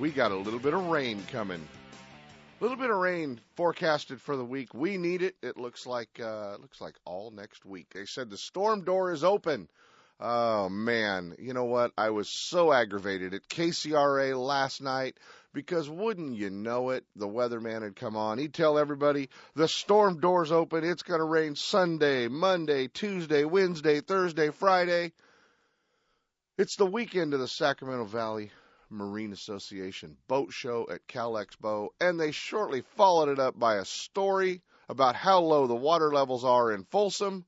[0.00, 1.68] We got a little bit of rain coming.
[2.60, 4.72] A little bit of rain forecasted for the week.
[4.72, 5.36] We need it.
[5.42, 7.88] It looks like uh, looks like all next week.
[7.92, 9.68] They said the storm door is open.
[10.18, 11.92] Oh man, you know what?
[11.98, 15.18] I was so aggravated at KCRA last night
[15.52, 18.38] because wouldn't you know it, the weatherman had come on.
[18.38, 20.84] He'd tell everybody the storm door's open.
[20.84, 25.12] It's going to rain Sunday, Monday, Tuesday, Wednesday, Thursday, Friday.
[26.56, 28.52] It's the weekend of the Sacramento Valley
[28.92, 33.84] Marine Association boat show at Cal Expo, and they shortly followed it up by a
[33.84, 37.46] story about how low the water levels are in Folsom.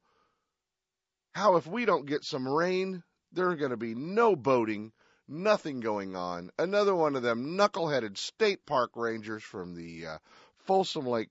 [1.35, 4.93] How if we don't get some rain, there's going to be no boating,
[5.29, 6.51] nothing going on.
[6.59, 10.19] Another one of them knuckleheaded state park rangers from the uh,
[10.59, 11.31] Folsom Lake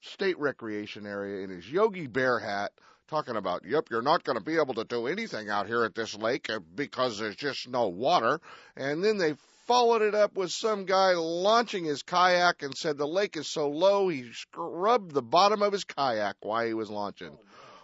[0.00, 2.72] State Recreation Area in his Yogi Bear hat
[3.08, 5.94] talking about, yep, you're not going to be able to do anything out here at
[5.94, 8.40] this lake uh, because there's just no water.
[8.76, 9.34] And then they
[9.66, 13.68] followed it up with some guy launching his kayak and said the lake is so
[13.68, 17.36] low he scrubbed the bottom of his kayak while he was launching.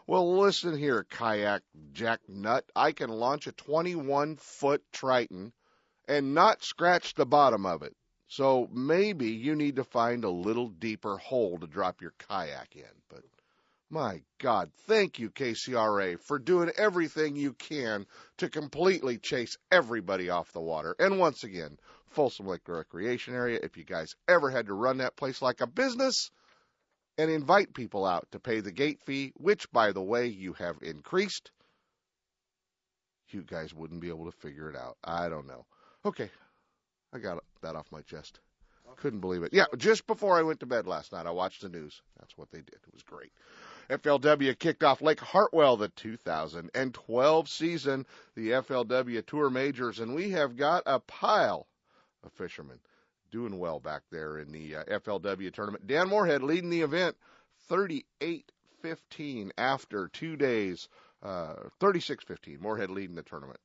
[0.06, 2.64] Well, listen here, kayak jack nut.
[2.76, 5.52] I can launch a 21 foot Triton
[6.06, 7.96] and not scratch the bottom of it.
[8.28, 12.84] So maybe you need to find a little deeper hole to drop your kayak in.
[13.08, 13.24] But
[13.90, 18.06] my God, thank you, KCRA, for doing everything you can
[18.38, 20.96] to completely chase everybody off the water.
[20.98, 21.78] And once again,
[22.08, 25.66] Folsom Lake Recreation Area, if you guys ever had to run that place like a
[25.66, 26.30] business
[27.18, 30.76] and invite people out to pay the gate fee, which, by the way, you have
[30.82, 31.50] increased,
[33.28, 34.96] you guys wouldn't be able to figure it out.
[35.02, 35.66] I don't know.
[36.04, 36.30] Okay,
[37.12, 38.40] I got that off my chest.
[38.96, 39.52] Couldn't believe it.
[39.52, 42.00] Yeah, just before I went to bed last night, I watched the news.
[42.18, 42.74] That's what they did.
[42.74, 43.32] It was great.
[43.90, 50.56] FLW kicked off Lake Hartwell the 2012 season, the FLW Tour Majors, and we have
[50.56, 51.66] got a pile
[52.22, 52.78] of fishermen
[53.30, 55.86] doing well back there in the uh, FLW tournament.
[55.86, 57.16] Dan Moorhead leading the event
[57.68, 58.50] 38
[58.80, 60.88] 15 after two days,
[61.22, 62.60] uh, 36 15.
[62.60, 63.60] Moorhead leading the tournament.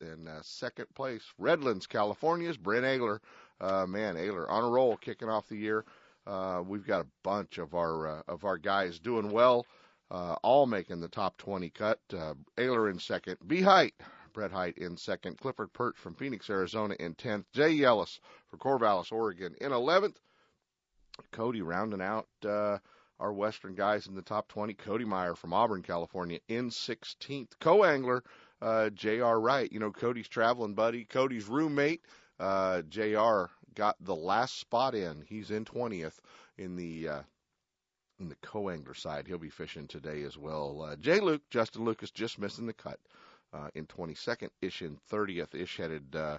[0.00, 3.20] In uh, second place, Redlands, California's Brent Ehrler.
[3.60, 5.84] Uh, man, Ehrler on a roll kicking off the year.
[6.26, 9.64] Uh, we've got a bunch of our uh, of our guys doing well,
[10.10, 12.00] uh, all making the top 20 cut.
[12.12, 13.94] Uh, Ehrler in second, B Height,
[14.32, 19.12] Brett Hite in second, Clifford Pirch from Phoenix, Arizona in 10th, Jay Yelas for Corvallis,
[19.12, 20.16] Oregon in 11th.
[21.30, 22.78] Cody rounding out uh,
[23.20, 24.74] our Western guys in the top 20.
[24.74, 27.52] Cody Meyer from Auburn, California in 16th.
[27.60, 28.22] Co-angler
[28.60, 29.40] uh, J.R.
[29.40, 32.02] Wright, you know Cody's traveling buddy, Cody's roommate.
[32.38, 35.22] Uh, J.R got the last spot in.
[35.28, 36.18] He's in 20th
[36.58, 37.22] in the uh,
[38.18, 39.26] in the co-angler side.
[39.28, 40.82] He'll be fishing today as well.
[40.82, 42.98] Uh, Jay Luke, Justin Lucas just missing the cut
[43.52, 44.48] uh, in 22nd.
[44.62, 45.54] Ish in 30th.
[45.54, 46.38] Ish headed uh,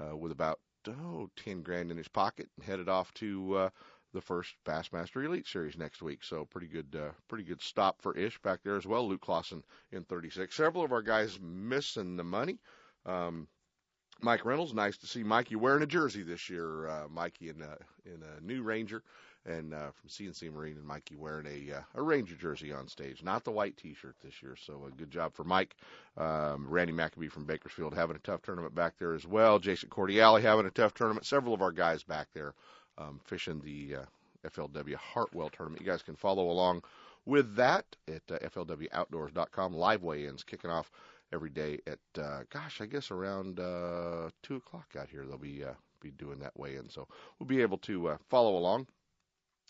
[0.00, 3.70] uh, with about oh 10 grand in his pocket and headed off to uh,
[4.12, 6.22] the first Bassmaster Elite Series next week.
[6.22, 9.08] So pretty good, uh, pretty good stop for Ish back there as well.
[9.08, 10.54] Luke Clausen in 36.
[10.54, 12.58] Several of our guys missing the money.
[13.04, 13.48] Um,
[14.20, 16.88] Mike Reynolds, nice to see Mikey wearing a jersey this year.
[16.88, 19.02] Uh, Mikey in a in a new Ranger,
[19.44, 23.22] and uh, from CNC Marine, and Mikey wearing a uh, a Ranger jersey on stage,
[23.22, 24.56] not the white T-shirt this year.
[24.56, 25.76] So a good job for Mike.
[26.16, 29.58] Um, Randy McAbee from Bakersfield having a tough tournament back there as well.
[29.58, 31.26] Jason Cordiale having a tough tournament.
[31.26, 32.54] Several of our guys back there
[32.98, 35.82] um, fishing the uh, FLW Hartwell tournament.
[35.82, 36.82] You guys can follow along
[37.24, 39.74] with that at uh, FLWOutdoors.com.
[39.74, 40.90] Live weigh-ins kicking off
[41.32, 45.24] every day at uh, gosh, I guess around uh, two o'clock out here.
[45.24, 47.08] They'll be uh, be doing that way in, so
[47.38, 48.86] we'll be able to uh, follow along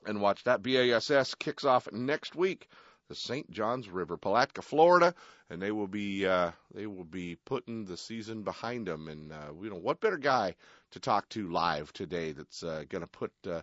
[0.07, 0.63] and watch that.
[0.63, 2.69] BASS kicks off next week.
[3.09, 3.49] The St.
[3.53, 5.15] Johns River, Palatka, Florida,
[5.49, 9.07] and they will be uh, they will be putting the season behind them.
[9.07, 10.57] And uh, you know what better guy
[10.91, 13.63] to talk to live today that's uh, going to put uh,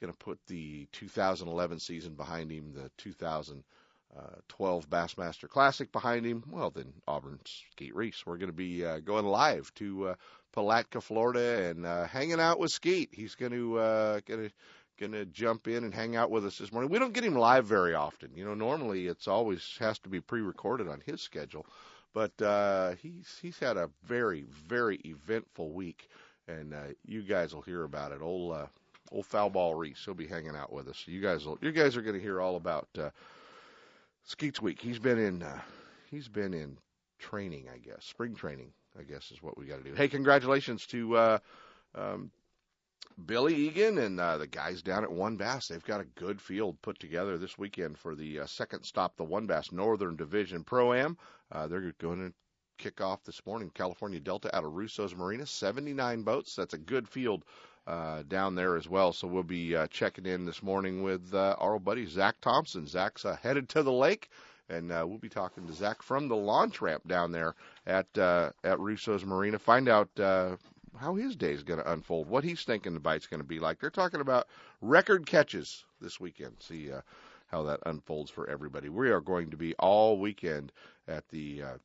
[0.00, 3.64] going to put the 2011 season behind him, the 2000
[4.16, 6.44] uh, 12 Bassmaster Classic behind him.
[6.50, 8.24] Well, then Auburn's Skeet Reese.
[8.24, 10.14] We're going to be uh, going live to uh,
[10.52, 13.10] Palatka, Florida, and uh, hanging out with Skeet.
[13.12, 14.54] He's going to uh, going to
[14.98, 16.90] going to jump in and hang out with us this morning.
[16.90, 18.30] We don't get him live very often.
[18.36, 21.66] You know, normally it's always has to be pre-recorded on his schedule,
[22.12, 26.08] but uh, he's he's had a very very eventful week
[26.48, 28.20] and uh, you guys will hear about it.
[28.20, 28.66] Old uh,
[29.12, 31.04] old foul ball Reese, he'll be hanging out with us.
[31.06, 33.10] You guys will, you guys are going to hear all about uh,
[34.24, 34.80] Skeets Week.
[34.80, 35.60] He's been in uh,
[36.10, 36.78] he's been in
[37.18, 38.72] training, I guess, spring training.
[38.98, 39.94] I guess is what we got to do.
[39.94, 41.38] Hey, congratulations to uh,
[41.94, 42.30] um,
[43.26, 45.68] Billy Egan and uh, the guys down at WON Bass.
[45.68, 49.24] They've got a good field put together this weekend for the uh, second stop, the
[49.24, 51.16] WON Bass Northern Division Pro Am.
[51.50, 52.34] Uh, they're going to
[52.78, 55.46] kick off this morning, California Delta out of Russo's Marina.
[55.46, 56.54] 79 boats.
[56.54, 57.44] That's a good field
[57.86, 59.12] uh, down there as well.
[59.12, 62.86] So we'll be uh, checking in this morning with uh, our old buddy Zach Thompson.
[62.86, 64.30] Zach's uh, headed to the lake,
[64.68, 67.54] and uh, we'll be talking to Zach from the launch ramp down there
[67.86, 69.58] at uh, at Russo's Marina.
[69.58, 70.56] Find out uh,
[70.96, 73.60] how his day is going to unfold, what he's thinking the bite's going to be
[73.60, 73.80] like.
[73.80, 74.48] They're talking about
[74.80, 76.56] record catches this weekend.
[76.60, 77.00] See uh,
[77.48, 78.88] how that unfolds for everybody.
[78.88, 80.72] We are going to be all weekend
[81.08, 81.78] at the uh,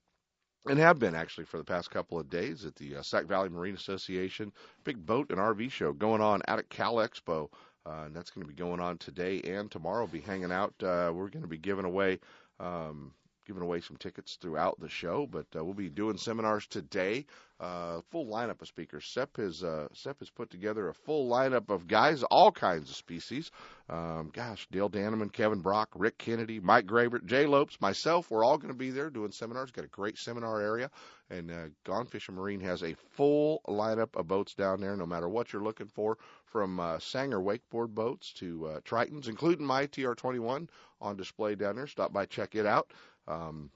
[0.67, 3.49] and have been actually for the past couple of days at the uh, Sac Valley
[3.49, 4.51] Marine Association
[4.83, 7.49] big boat and RV show going on out at Cal Expo.
[7.85, 10.01] Uh, and that's going to be going on today and tomorrow.
[10.01, 10.73] We'll Be hanging out.
[10.83, 12.19] Uh, we're going to be giving away
[12.59, 13.13] um,
[13.49, 17.25] giving away some tickets throughout the show, but uh, we'll be doing seminars today.
[17.59, 19.03] Uh, full lineup of speakers.
[19.07, 22.95] Sep has uh, Sep has put together a full lineup of guys, all kinds of
[22.95, 23.49] species.
[23.89, 28.29] Um, gosh, Dale Danneman, Kevin Brock, Rick Kennedy, Mike Grabert, Jay Lopes, myself.
[28.29, 29.71] We're all going to be there doing seminars.
[29.71, 30.91] Got a great seminar area,
[31.31, 34.95] and uh, Gone Fishing Marine has a full lineup of boats down there.
[34.95, 39.65] No matter what you're looking for, from uh, Sanger wakeboard boats to uh, Tritons, including
[39.65, 40.69] my TR21
[41.01, 41.87] on display down there.
[41.87, 42.91] Stop by, check it out
[43.29, 43.71] um,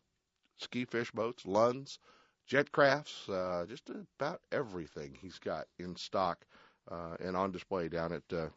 [0.58, 2.00] ski fish boats, Lunds,
[2.48, 6.46] jet crafts, uh, just about everything he's got in stock
[6.90, 8.48] uh, and on display down at uh,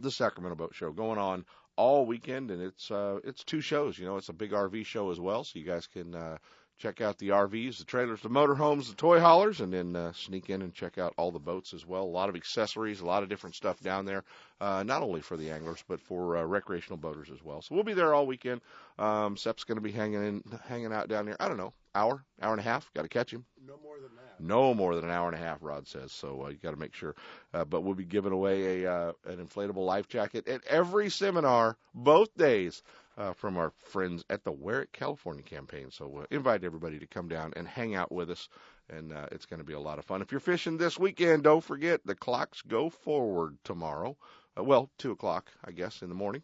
[0.00, 1.44] the Sacramento Boat Show, going on
[1.76, 3.98] all weekend, and it's uh, it's two shows.
[3.98, 6.38] You know, it's a big RV show as well, so you guys can uh,
[6.78, 10.50] check out the RVs, the trailers, the motorhomes, the toy haulers, and then uh, sneak
[10.50, 12.02] in and check out all the boats as well.
[12.02, 14.24] A lot of accessories, a lot of different stuff down there,
[14.60, 17.62] uh, not only for the anglers but for uh, recreational boaters as well.
[17.62, 18.60] So we'll be there all weekend.
[18.98, 21.36] Um, Sep's going to be hanging in, hanging out down there.
[21.40, 22.90] I don't know, hour, hour and a half.
[22.94, 23.44] Got to catch him.
[23.66, 24.23] No more than that.
[24.38, 26.12] No more than an hour and a half, Rod says.
[26.12, 27.14] So uh, you got to make sure.
[27.52, 31.76] Uh, but we'll be giving away a uh, an inflatable life jacket at every seminar,
[31.94, 32.82] both days
[33.16, 35.90] uh, from our friends at the Wear It California campaign.
[35.90, 38.48] So invite everybody to come down and hang out with us,
[38.88, 40.22] and uh, it's going to be a lot of fun.
[40.22, 44.16] If you're fishing this weekend, don't forget the clocks go forward tomorrow.
[44.58, 46.42] Uh, well, two o'clock, I guess, in the morning.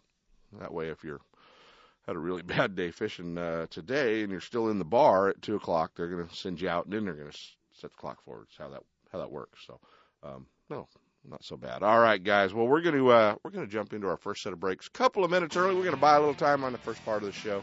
[0.58, 1.20] That way, if you're
[2.06, 5.42] had a really bad day fishing uh, today and you're still in the bar at
[5.42, 7.38] two o'clock, they're going to send you out, and then they're going to
[7.80, 8.46] set the clock forward.
[8.48, 8.82] That's how that
[9.12, 9.60] how that works.
[9.66, 9.80] So,
[10.22, 10.86] um, no,
[11.28, 11.82] not so bad.
[11.82, 12.54] All right, guys.
[12.54, 14.86] Well, we're to uh, we're to jump into our first set of breaks.
[14.86, 15.74] A couple of minutes early.
[15.74, 17.62] We're to buy a little time on the first part of the show.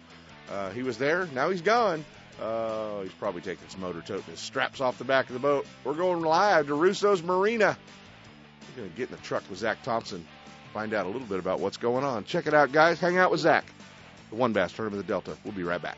[0.51, 1.27] Uh, he was there.
[1.33, 2.05] Now he's gone.
[2.41, 5.65] Uh, he's probably taking some motor tote his straps off the back of the boat.
[5.83, 7.77] We're going live to Russo's Marina.
[8.75, 10.25] We're to get in the truck with Zach Thompson,
[10.71, 12.25] find out a little bit about what's going on.
[12.25, 12.99] Check it out, guys.
[12.99, 13.65] Hang out with Zach.
[14.29, 15.35] The WON Bass Tournament of the Delta.
[15.43, 15.97] We'll be right back.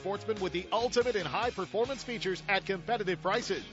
[0.01, 3.63] sportsmen with the ultimate in high performance features at competitive prices.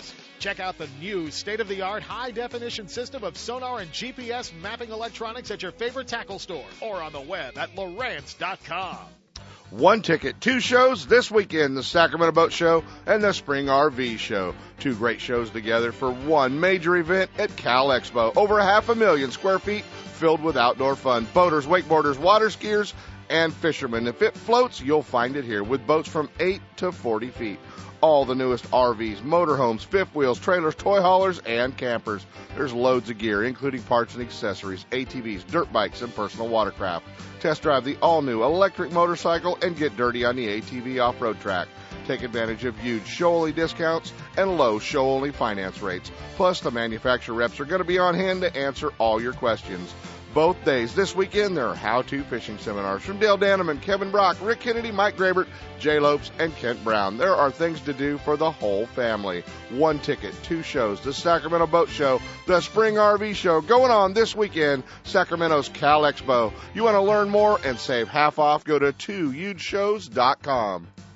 [0.41, 4.53] Check out the new state of the art high definition system of sonar and GPS
[4.61, 8.99] mapping electronics at your favorite tackle store or on the web at Lowrance.com.
[9.71, 14.55] One ticket, two shows this weekend the Sacramento Boat Show and the Spring RV Show.
[14.81, 18.37] Two great shows together for one major event at Cal Expo.
[18.37, 21.27] Over half a million square feet filled with outdoor fun.
[21.33, 22.93] Boaters, wakeboarders, water skiers,
[23.31, 24.07] and fishermen.
[24.07, 27.59] If it floats, you'll find it here with boats from 8 to 40 feet.
[28.01, 32.25] All the newest RVs, motorhomes, fifth wheels, trailers, toy haulers, and campers.
[32.57, 37.07] There's loads of gear, including parts and accessories, ATVs, dirt bikes, and personal watercraft.
[37.41, 41.41] Test drive the all new electric motorcycle and get dirty on the ATV off road
[41.41, 41.67] track.
[42.07, 46.11] Take advantage of huge show only discounts and low show only finance rates.
[46.37, 49.93] Plus, the manufacturer reps are going to be on hand to answer all your questions
[50.35, 50.95] both days.
[50.95, 55.17] This weekend, there are how-to fishing seminars from Dale Danneman, Kevin Brock, Rick Kennedy, Mike
[55.17, 55.47] Grabert,
[55.79, 57.19] Jay Lopes, and Kent Brown.
[57.19, 59.45] There are things to do for the whole family.
[59.71, 64.37] One ticket, two shows, the Sacramento Boat Show, the Spring RV Show, going on this
[64.37, 66.53] weekend, Sacramento's Cal Expo.
[66.75, 68.65] You want to learn more and save half off?
[68.65, 70.87] Go to twohugeshows.com.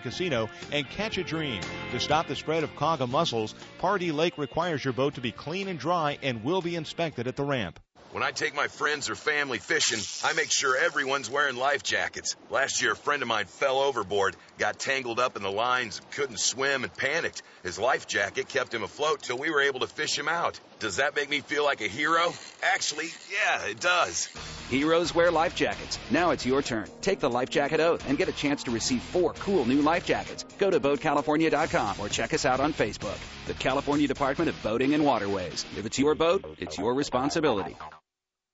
[0.00, 1.60] and Casino and catch a dream.
[1.92, 5.68] To stop the spread of quagga mussels, Pardee Lake requires your boat to be clean
[5.68, 7.78] and dry and will be inspected at the ramp.
[8.12, 12.34] When I take my friends or family fishing, I make sure everyone's wearing life jackets.
[12.50, 16.40] Last year, a friend of mine fell overboard, got tangled up in the lines, couldn't
[16.40, 17.42] swim, and panicked.
[17.62, 20.58] His life jacket kept him afloat till we were able to fish him out.
[20.80, 22.32] Does that make me feel like a hero?
[22.62, 24.28] Actually, yeah, it does.
[24.70, 25.98] Heroes wear life jackets.
[26.10, 26.88] Now it's your turn.
[27.02, 30.06] Take the life jacket oath and get a chance to receive four cool new life
[30.06, 30.44] jackets.
[30.58, 33.18] Go to BoatCalifornia.com or check us out on Facebook.
[33.46, 35.66] The California Department of Boating and Waterways.
[35.76, 37.76] If it's your boat, it's your responsibility.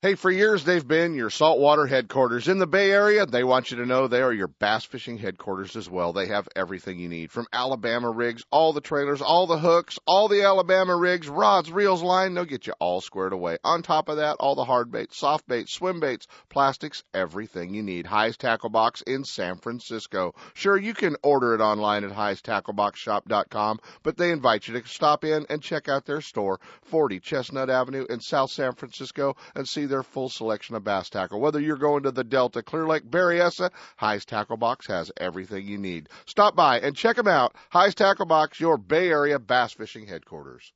[0.03, 3.25] Hey, for years they've been your saltwater headquarters in the Bay Area.
[3.25, 6.13] They want you to know they are your bass fishing headquarters as well.
[6.13, 10.27] They have everything you need from Alabama rigs, all the trailers, all the hooks, all
[10.27, 12.35] the Alabama rigs, rods, reels, line.
[12.35, 13.57] They'll get you all squared away.
[13.63, 17.81] On top of that, all the hard baits, soft baits, swim baits, plastics, everything you
[17.81, 18.05] need.
[18.05, 20.35] Highest Tackle Box in San Francisco.
[20.53, 25.47] Sure, you can order it online at highesttackleboxshop.com, but they invite you to stop in
[25.49, 30.03] and check out their store, 40 Chestnut Avenue in South San Francisco, and see their
[30.03, 31.39] full selection of bass tackle.
[31.39, 35.77] Whether you're going to the Delta, Clear Lake, Berryessa, High's Tackle Box has everything you
[35.77, 36.09] need.
[36.25, 37.55] Stop by and check them out.
[37.69, 40.71] High's Tackle Box, your Bay Area bass fishing headquarters.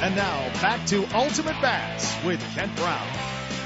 [0.00, 3.08] And now back to Ultimate Bass with Kent Brown.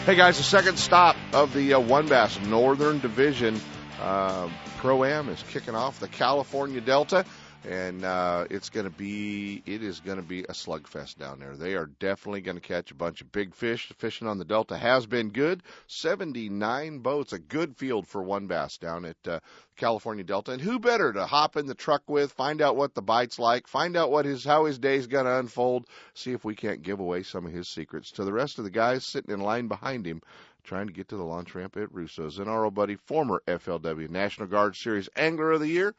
[0.06, 3.60] Hey guys, the second stop of the uh, WON Bass Northern Division
[4.00, 7.24] uh, Pro Am is kicking off the California Delta
[7.64, 11.56] and uh, it's going to be it is going to be a slugfest down there.
[11.56, 13.92] They are definitely going to catch a bunch of big fish.
[13.98, 15.62] Fishing on the Delta has been good.
[15.86, 19.40] 79 boats, a good field for one bass down at uh,
[19.76, 20.52] California Delta.
[20.52, 23.66] And who better to hop in the truck with, find out what the bite's like,
[23.66, 27.00] find out what his how his day's going to unfold, see if we can't give
[27.00, 30.06] away some of his secrets to the rest of the guys sitting in line behind
[30.06, 30.22] him
[30.64, 32.38] trying to get to the launch ramp at Russo's.
[32.38, 35.94] And our old buddy, former FLW National Guard Series Angler of the Year,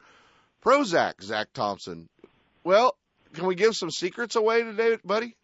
[0.64, 2.08] Prozac, Zach Thompson.
[2.64, 2.96] Well,
[3.34, 5.36] can we give some secrets away today, buddy?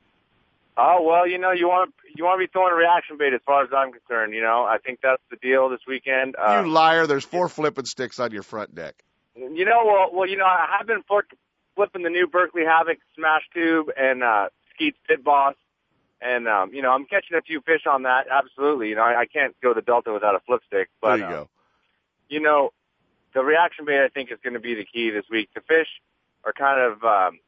[0.77, 3.41] Oh well, you know, you want you want to be throwing a reaction bait as
[3.45, 4.33] far as I'm concerned.
[4.33, 6.37] You know, I think that's the deal this weekend.
[6.37, 7.07] Uh, you liar!
[7.07, 8.95] There's four flipping sticks on your front deck.
[9.35, 11.03] You know, well, well, you know, I have been
[11.77, 15.55] flipping the new Berkley Havoc Smash Tube and uh, Skeet's Pit Boss,
[16.23, 18.27] and um, you know, I'm catching a few fish on that.
[18.31, 20.89] Absolutely, you know, I, I can't go the Delta without a flip stick.
[21.03, 21.49] But, there you uh, go.
[22.29, 22.71] You know,
[23.35, 25.51] the reaction bait I think is going to be the key this week.
[25.55, 25.89] The fish
[26.45, 27.39] are kind of, um,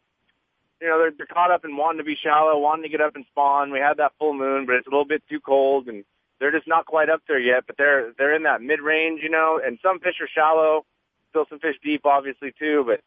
[0.80, 3.16] you know, they're, they're caught up in wanting to be shallow, wanting to get up
[3.16, 3.70] and spawn.
[3.70, 6.04] We had that full moon, but it's a little bit too cold, and
[6.40, 7.64] they're just not quite up there yet.
[7.66, 9.60] But they're they're in that mid range, you know.
[9.64, 10.84] And some fish are shallow,
[11.30, 12.84] still some fish deep, obviously too.
[12.86, 13.00] But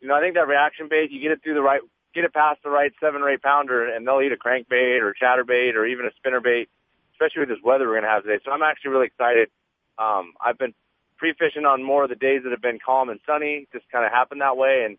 [0.00, 1.80] you know, I think that reaction bait, you get it through the right,
[2.14, 5.14] get it past the right seven or eight pounder, and they'll eat a crankbait or
[5.20, 6.68] chatterbait or even a spinner bait,
[7.14, 8.42] especially with this weather we're going to have today.
[8.44, 9.50] So I'm actually really excited.
[9.98, 10.74] Um, I've been
[11.16, 13.66] pre-fishing on more of the days that have been calm and sunny.
[13.72, 14.98] Just kind of happened that way, and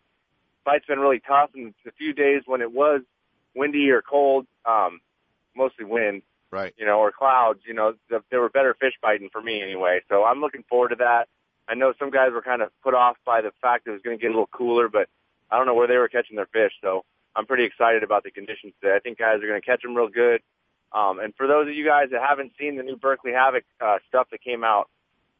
[0.64, 1.50] bite's been really tough.
[1.54, 3.02] And the few days when it was
[3.54, 5.00] windy or cold, um,
[5.56, 6.74] mostly wind, right?
[6.76, 7.60] You know, or clouds.
[7.66, 10.00] You know, the, there were better fish biting for me anyway.
[10.08, 11.28] So I'm looking forward to that.
[11.68, 14.02] I know some guys were kind of put off by the fact that it was
[14.02, 15.08] going to get a little cooler, but
[15.50, 16.72] I don't know where they were catching their fish.
[16.80, 17.04] So
[17.36, 18.96] I'm pretty excited about the conditions today.
[18.96, 20.40] I think guys are going to catch them real good.
[20.92, 23.98] Um, and for those of you guys that haven't seen the new Berkley Havoc uh,
[24.08, 24.88] stuff that came out,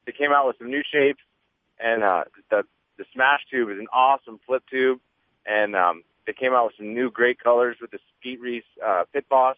[0.09, 1.21] they came out with some new shapes,
[1.79, 2.62] and uh, the
[2.97, 5.00] the Smash Tube is an awesome flip tube,
[5.47, 9.05] and um, they came out with some new great colors with the Skeet Reese uh,
[9.12, 9.57] Pit Boss,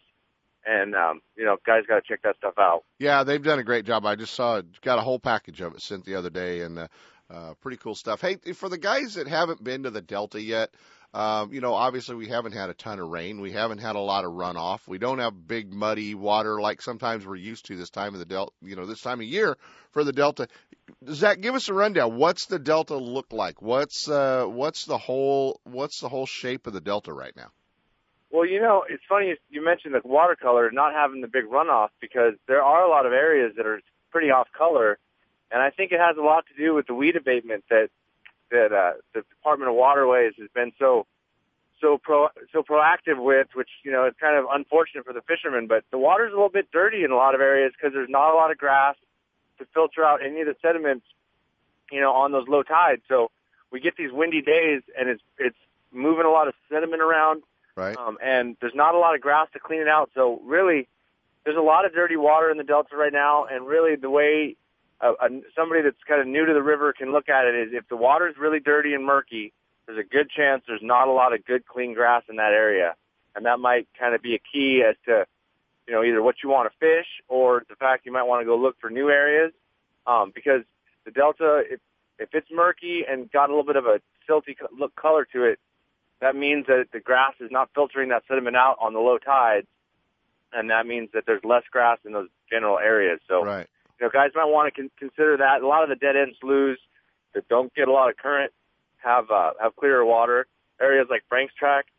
[0.65, 2.83] and um, you know, guys got to check that stuff out.
[2.99, 4.05] Yeah, they've done a great job.
[4.05, 6.87] I just saw got a whole package of it sent the other day, and uh,
[7.31, 8.19] Uh, pretty cool stuff.
[8.19, 10.69] Hey, for the guys that haven't been to the Delta yet,
[11.13, 13.39] um, you know, obviously we haven't had a ton of rain.
[13.39, 14.85] We haven't had a lot of runoff.
[14.85, 18.25] We don't have big muddy water like sometimes we're used to this time of the
[18.25, 19.57] Delta, you know, this time of year
[19.91, 20.49] for the Delta.
[21.09, 22.17] Zach, give us a rundown.
[22.17, 23.61] What's the Delta look like?
[23.61, 27.51] What's, uh, what's the whole, what's the whole shape of the Delta right now?
[28.31, 32.33] Well, you know, it's funny you mentioned the watercolor not having the big runoff because
[32.47, 34.97] there are a lot of areas that are pretty off color
[35.51, 37.89] and I think it has a lot to do with the weed abatement that
[38.49, 41.05] that uh, the Department of Waterways has been so
[41.81, 45.67] so pro so proactive with, which you know is kind of unfortunate for the fishermen.
[45.67, 48.33] But the water's a little bit dirty in a lot of areas because there's not
[48.33, 48.95] a lot of grass
[49.59, 51.05] to filter out any of the sediments,
[51.91, 53.01] you know, on those low tides.
[53.07, 53.29] So
[53.71, 55.59] we get these windy days, and it's it's
[55.91, 57.43] moving a lot of sediment around,
[57.75, 57.97] right?
[57.97, 60.11] Um, and there's not a lot of grass to clean it out.
[60.13, 60.87] So really,
[61.45, 64.55] there's a lot of dirty water in the delta right now, and really the way
[65.01, 67.73] a, a, somebody that's kind of new to the river can look at it is
[67.73, 69.53] if the water's really dirty and murky,
[69.85, 72.95] there's a good chance there's not a lot of good clean grass in that area.
[73.35, 75.25] And that might kind of be a key as to,
[75.87, 78.45] you know, either what you want to fish or the fact you might want to
[78.45, 79.53] go look for new areas.
[80.05, 80.61] Um, because
[81.05, 81.79] the delta, if,
[82.19, 85.59] if it's murky and got a little bit of a silty look color to it,
[86.21, 89.67] that means that the grass is not filtering that sediment out on the low tides.
[90.53, 93.19] And that means that there's less grass in those general areas.
[93.27, 93.67] So, right
[94.01, 95.61] you know, guys might want to con- consider that.
[95.61, 96.79] A lot of the dead end sloughs
[97.33, 98.51] that don't get a lot of current
[98.97, 100.47] have uh, have clearer water.
[100.81, 101.89] Areas like Franks Tract,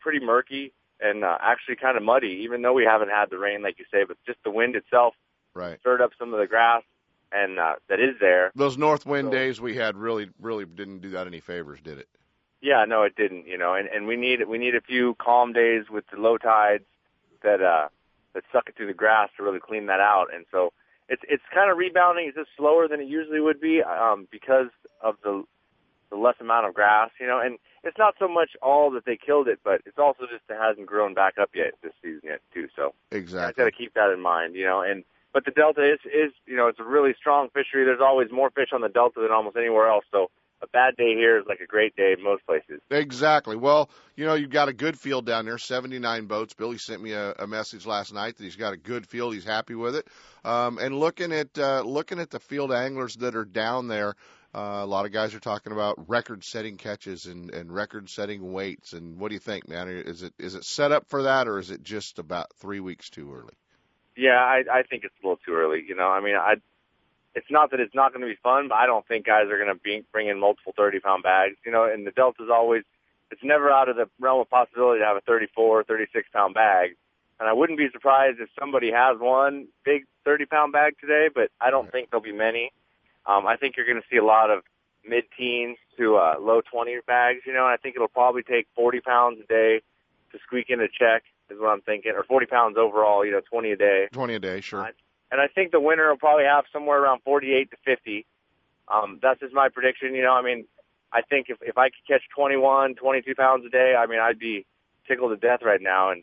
[0.00, 3.62] pretty murky and uh, actually kind of muddy, even though we haven't had the rain,
[3.62, 4.04] like you say.
[4.06, 5.14] But just the wind itself
[5.54, 5.78] right.
[5.80, 6.82] stirred up some of the grass,
[7.30, 8.50] and uh, that is there.
[8.56, 11.98] Those north wind so, days we had really, really didn't do that any favors, did
[11.98, 12.08] it?
[12.64, 13.46] Yeah, no, it didn't.
[13.46, 16.38] You know, and and we need we need a few calm days with the low
[16.38, 16.84] tides
[17.42, 17.88] that uh
[18.32, 20.28] that suck it through the grass to really clean that out.
[20.34, 20.72] And so
[21.10, 22.26] it's it's kind of rebounding.
[22.26, 24.68] It's just slower than it usually would be um, because
[25.02, 25.44] of the
[26.08, 27.38] the less amount of grass, you know.
[27.38, 30.56] And it's not so much all that they killed it, but it's also just it
[30.58, 32.68] hasn't grown back up yet this season yet too.
[32.74, 34.80] So exactly, I got to keep that in mind, you know.
[34.80, 37.84] And but the delta is is you know it's a really strong fishery.
[37.84, 40.06] There's always more fish on the delta than almost anywhere else.
[40.10, 40.30] So
[40.64, 42.80] a bad day here is like a great day in most places.
[42.90, 43.56] Exactly.
[43.56, 46.54] Well, you know, you've got a good field down there, 79 boats.
[46.54, 49.34] Billy sent me a, a message last night that he's got a good field.
[49.34, 50.08] He's happy with it.
[50.44, 54.14] Um, and looking at uh, looking at the field anglers that are down there,
[54.54, 58.92] uh, a lot of guys are talking about record-setting catches and, and record-setting weights.
[58.92, 59.88] And what do you think, man?
[59.88, 63.10] Is it is it set up for that, or is it just about three weeks
[63.10, 63.54] too early?
[64.16, 65.82] Yeah, I, I think it's a little too early.
[65.86, 66.54] You know, I mean, I
[67.34, 69.58] it's not that it's not going to be fun, but I don't think guys are
[69.58, 71.56] going to be bring in multiple 30 pound bags.
[71.64, 72.82] You know, and the Delta's always,
[73.30, 76.96] it's never out of the realm of possibility to have a 34, 36 pound bag.
[77.40, 81.50] And I wouldn't be surprised if somebody has one big 30 pound bag today, but
[81.60, 82.72] I don't think there'll be many.
[83.26, 84.62] Um, I think you're going to see a lot of
[85.06, 88.66] mid teens to uh, low 20 bags, you know, and I think it'll probably take
[88.76, 89.80] 40 pounds a day
[90.32, 93.40] to squeak in a check is what I'm thinking, or 40 pounds overall, you know,
[93.40, 94.08] 20 a day.
[94.12, 94.82] 20 a day, sure.
[94.82, 94.90] Uh,
[95.30, 98.26] and I think the winner will probably have somewhere around 48 to 50.
[98.88, 100.14] Um, that's just my prediction.
[100.14, 100.66] You know, I mean,
[101.12, 104.38] I think if if I could catch 21, 22 pounds a day, I mean, I'd
[104.38, 104.66] be
[105.08, 106.22] tickled to death right now, and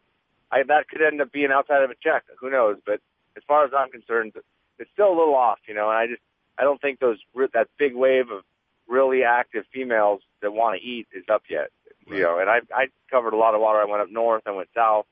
[0.51, 2.23] I, that could end up being outside of a check.
[2.39, 2.77] Who knows?
[2.85, 2.99] But
[3.37, 4.33] as far as I'm concerned,
[4.79, 5.59] it's still a little off.
[5.67, 6.21] You know, and I just
[6.57, 7.17] I don't think those
[7.53, 8.43] that big wave of
[8.87, 11.69] really active females that want to eat is up yet.
[12.07, 12.17] Right.
[12.17, 13.79] You know, and I I covered a lot of water.
[13.79, 15.05] I went up north, I went south,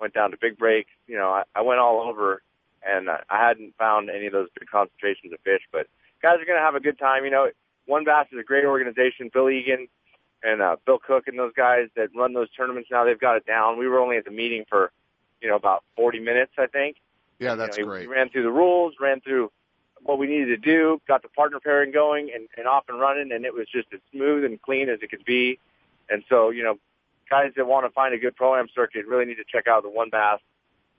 [0.00, 0.86] went down to Big Break.
[1.06, 2.42] You know, I, I went all over
[2.86, 5.62] and I hadn't found any of those big concentrations of fish.
[5.72, 5.86] But
[6.22, 7.24] guys are going to have a good time.
[7.24, 7.50] You know,
[7.86, 9.30] WON Bass is a great organization.
[9.32, 9.88] Bill Egan
[10.42, 13.46] and uh, Bill Cook and those guys that run those tournaments now they've got it
[13.46, 13.78] down.
[13.78, 14.92] We were only at the meeting for
[15.40, 16.96] you know about 40 minutes, I think.
[17.38, 18.08] Yeah, that's you know, great.
[18.08, 19.50] We ran through the rules, ran through
[20.02, 23.32] what we needed to do, got the partner pairing going and, and off and running,
[23.32, 25.58] and it was just as smooth and clean as it could be.
[26.10, 26.76] And so, you know,
[27.30, 29.82] guys that want to find a good pro am circuit really need to check out
[29.82, 30.40] the WON Bass.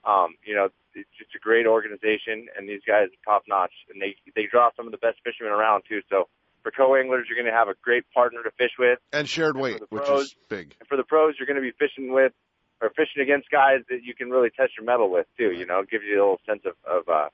[0.04, 4.00] Um, you know, it's just a great organization, and these guys are top notch, and
[4.00, 6.00] they they draw some of the best fishermen around too.
[6.10, 6.28] So
[6.62, 9.80] for co-anglers, you're going to have a great partner to fish with, and shared weight,
[9.80, 10.74] and pros, which is big.
[10.80, 12.32] And for the pros, you're going to be fishing with
[12.80, 15.52] or fishing against guys that you can really test your mettle with too.
[15.52, 17.28] You know, it gives you a little sense of of uh,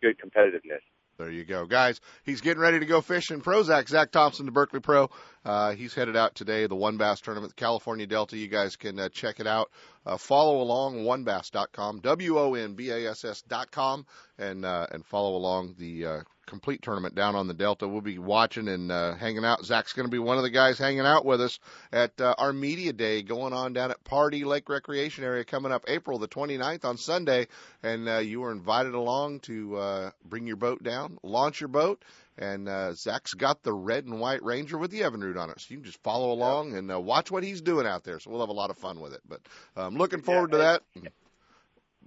[0.00, 0.84] good competitiveness.
[1.18, 2.00] There you go, guys.
[2.22, 3.40] He's getting ready to go fishing.
[3.40, 5.10] Prozac, Zach Thompson, the Berkley Pro.
[5.44, 8.36] Uh, he's headed out today, the WON Bass Tournament, California Delta.
[8.36, 9.72] You guys can uh, check it out.
[10.08, 14.06] Uh, follow along, wonbass.com, W-O-N-B-A-S-S.com,
[14.38, 17.86] and, uh, and follow along the, uh, complete tournament down on the Delta.
[17.86, 19.64] We'll be watching and uh, hanging out.
[19.64, 21.60] Zach's going to be one of the guys hanging out with us
[21.92, 25.84] at uh, our media day going on down at Pardee Lake Recreation Area coming up
[25.86, 27.46] April the 29th on Sunday.
[27.82, 32.02] And uh, you are invited along to uh, bring your boat down, launch your boat,
[32.38, 35.66] and uh, Zach's got the red and white Ranger with the Evinrude on it, so
[35.70, 38.20] you can just follow along and uh, watch what he's doing out there.
[38.20, 39.20] So we'll have a lot of fun with it.
[39.28, 39.40] But
[39.76, 41.12] I'm um, looking forward yeah, to that.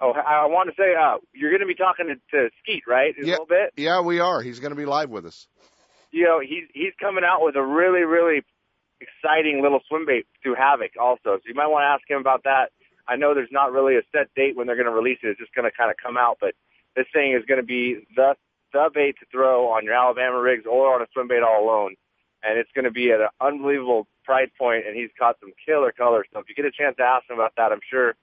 [0.04, 3.14] Oh, I want to say, uh, you're going to be talking to, to Skeet, right?
[3.22, 3.70] A yeah, little bit.
[3.78, 4.42] Yeah, we are.
[4.42, 5.48] He's going to be live with us.
[6.10, 8.42] You know, he's he's coming out with a really really
[9.00, 11.38] exciting little swim bait through Havoc also.
[11.38, 12.72] So you might want to ask him about that.
[13.08, 15.28] I know there's not really a set date when they're going to release it.
[15.28, 16.56] It's just going to kind of come out, but
[16.96, 18.34] this thing is going to be the
[18.74, 21.96] the bait to throw on your Alabama rigs or on a swim bait all alone.
[22.44, 25.92] And it's going to be at an unbelievable price point, and he's caught some killer
[25.92, 26.26] colors.
[26.34, 28.16] So if you get a chance to ask him about that, I'm sure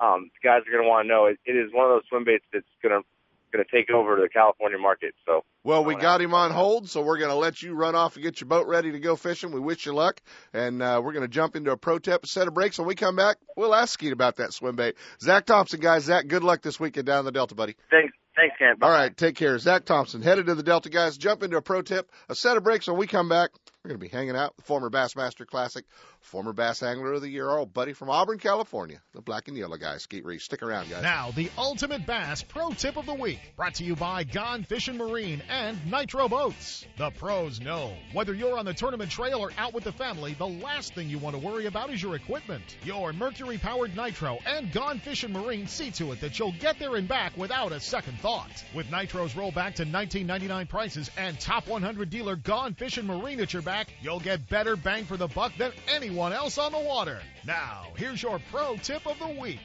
[0.00, 1.26] um, the guys are going to want to know.
[1.26, 3.06] It, it is one of those swim baits that's going to
[3.52, 5.14] going to take over the California market.
[5.24, 8.14] So well, we got him on hold, so we're going to let you run off
[8.14, 9.52] and get your boat ready to go fishing.
[9.52, 10.20] We wish you luck,
[10.52, 12.78] and uh, we're going to jump into a pro tip, set of breaks.
[12.78, 14.96] When we come back, we'll ask Skeet about that swim bait.
[15.20, 16.04] Zach Thompson, guys.
[16.04, 17.76] Zach, good luck this weekend down in the Delta, buddy.
[17.90, 18.12] Thanks.
[18.36, 18.74] Thanks, Ken.
[18.82, 19.58] All right, take care.
[19.58, 21.16] Zach Thompson, headed to the Delta, guys.
[21.16, 22.86] Jump into a pro tip, a set of breaks.
[22.86, 23.50] When we come back,
[23.86, 25.84] we're going to be hanging out with former Bassmaster Classic,
[26.20, 29.56] former Bass Angler of the Year, our old buddy from Auburn, California, the black and
[29.56, 30.42] yellow guy, Skeet Reese.
[30.42, 31.04] Stick around, guys.
[31.04, 34.96] Now, the ultimate bass pro tip of the week, brought to you by Gone Fishing
[34.96, 36.84] Marine and Nitro Boats.
[36.98, 40.48] The pros know whether you're on the tournament trail or out with the family, the
[40.48, 42.64] last thing you want to worry about is your equipment.
[42.82, 46.96] Your Mercury powered Nitro and Gone Fishing Marine see to it that you'll get there
[46.96, 48.64] and back without a second thought.
[48.74, 53.52] With Nitros roll back to 1999 prices and top 100 dealer Gone Fishing Marine at
[53.52, 57.20] your back, you'll get better bang for the buck than anyone else on the water.
[57.44, 59.60] Now, here's your pro tip of the week.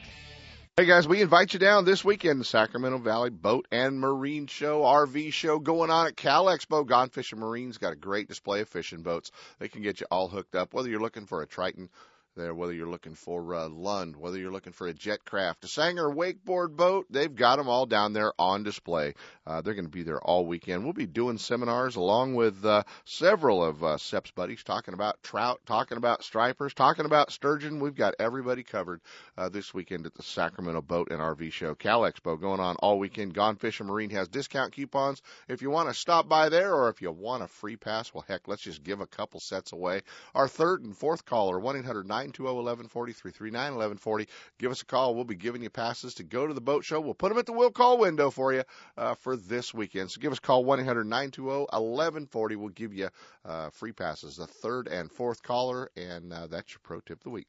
[0.76, 4.80] Hey guys, we invite you down this weekend the Sacramento Valley Boat and Marine Show,
[4.80, 6.86] RV show going on at Cal Expo.
[6.86, 9.30] Gone Fishing Marine's got a great display of fishing boats.
[9.58, 11.90] They can get you all hooked up, whether you're looking for a Triton
[12.34, 15.68] there, whether you're looking for uh, Lund, whether you're looking for a jet craft, a
[15.68, 19.14] Sanger wakeboard boat, they've got them all down there on display.
[19.46, 20.84] Uh, they're going to be there all weekend.
[20.84, 25.60] We'll be doing seminars along with uh, several of uh, Sep's buddies talking about trout,
[25.66, 27.80] talking about stripers, talking about sturgeon.
[27.80, 29.00] We've got everybody covered
[29.36, 31.74] uh, this weekend at the Sacramento Boat and RV Show.
[31.74, 33.34] Cal Expo going on all weekend.
[33.34, 35.20] Gone Fishing Marine has discount coupons.
[35.48, 38.24] If you want to stop by there or if you want a free pass, well,
[38.26, 40.02] heck, let's just give a couple sets away.
[40.34, 44.28] Our third and fourth caller, 1 800 920 1140 339 1140.
[44.58, 45.14] Give us a call.
[45.14, 47.00] We'll be giving you passes to go to the boat show.
[47.00, 48.62] We'll put them at the will call window for you
[48.96, 50.10] uh, for this weekend.
[50.10, 52.56] So give us a call 1 800 920 1140.
[52.56, 53.08] We'll give you
[53.44, 54.36] uh, free passes.
[54.36, 57.48] The third and fourth caller, and uh, that's your pro tip of the week.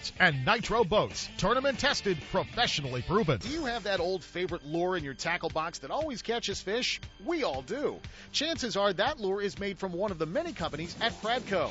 [0.00, 1.28] Outboards and Nitro Boats.
[1.38, 3.38] Tournament tested, professionally proven.
[3.38, 7.00] Do you have that old favorite lure in your tackle box that always catches fish?
[7.24, 7.98] We all do.
[8.32, 11.70] Chances are that lure is made from one of the many companies at Pradco.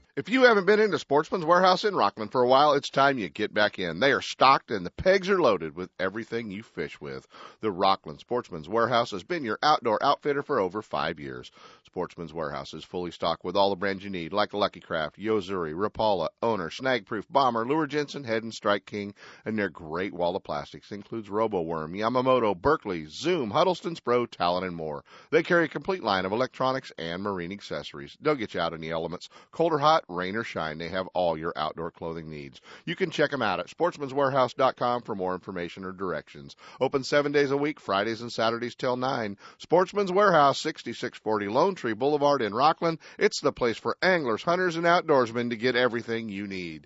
[0.13, 3.29] If you haven't been into Sportsman's Warehouse in Rocklin for a while, it's time you
[3.29, 4.01] get back in.
[4.01, 7.25] They are stocked and the pegs are loaded with everything you fish with.
[7.61, 11.49] The Rocklin Sportsman's Warehouse has been your outdoor outfitter for over five years.
[11.91, 15.73] Sportsman's Warehouse is fully stocked with all the brands you need, like Lucky Craft, Yo-Zuri,
[15.73, 20.41] Rapala, Owner, Snagproof, Bomber, Luhr Jensen, Head and Strike King, and their great wall of
[20.41, 25.03] plastics includes RoboWorm, Yamamoto, Berkley, Zoom, Huddleston Pro, Talon, and more.
[25.31, 28.15] They carry a complete line of electronics and marine accessories.
[28.21, 30.77] They'll get you out in the elements, cold or hot, rain or shine.
[30.77, 32.61] They have all your outdoor clothing needs.
[32.85, 36.55] You can check them out at sportsmanswarehouse.com for more information or directions.
[36.79, 39.37] Open seven days a week, Fridays and Saturdays till 9.
[39.57, 42.99] Sportsman's Warehouse, 6640 Lone Tree Boulevard in Rocklin.
[43.17, 46.85] It's the place for anglers, hunters, and outdoorsmen to get everything you need.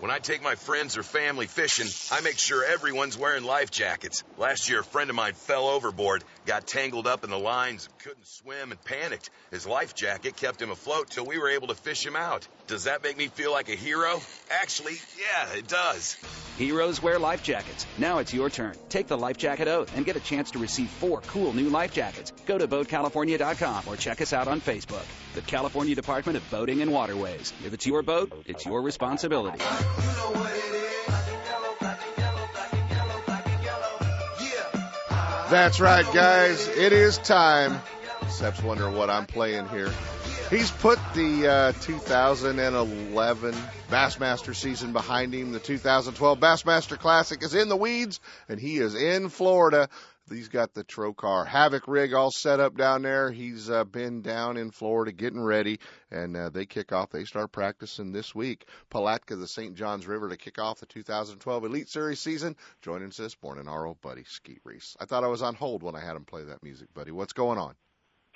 [0.00, 4.24] When I take my friends or family fishing, I make sure everyone's wearing life jackets.
[4.38, 8.26] Last year, a friend of mine fell overboard, got tangled up in the lines, couldn't
[8.26, 9.28] swim, and panicked.
[9.50, 12.48] His life jacket kept him afloat till we were able to fish him out.
[12.66, 14.22] Does that make me feel like a hero?
[14.50, 16.16] Actually, yeah, it does.
[16.56, 17.86] Heroes wear life jackets.
[17.98, 18.76] Now it's your turn.
[18.88, 21.92] Take the life jacket oath and get a chance to receive four cool new life
[21.92, 22.32] jackets.
[22.46, 25.04] Go to BoatCalifornia.com or check us out on Facebook.
[25.34, 27.52] The California Department of Boating and Waterways.
[27.64, 29.58] If it's your boat, it's your responsibility.
[35.50, 36.68] That's right, guys.
[36.68, 37.80] It is time.
[38.28, 39.90] Sep's wondering what I'm playing here.
[40.48, 43.54] He's put the uh, 2011
[43.88, 45.50] Bassmaster season behind him.
[45.50, 49.88] The 2012 Bassmaster Classic is in the weeds, and he is in Florida.
[50.30, 53.30] He's got the Trokar Havoc rig all set up down there.
[53.30, 57.10] He's uh, been down in Florida getting ready, and uh, they kick off.
[57.10, 58.66] They start practicing this week.
[58.90, 59.74] Palatka, the St.
[59.74, 62.56] Johns River, to kick off the 2012 Elite Series season.
[62.80, 64.96] Joining us this morning, our old buddy Skeet Reese.
[65.00, 67.10] I thought I was on hold when I had him play that music, buddy.
[67.10, 67.74] What's going on?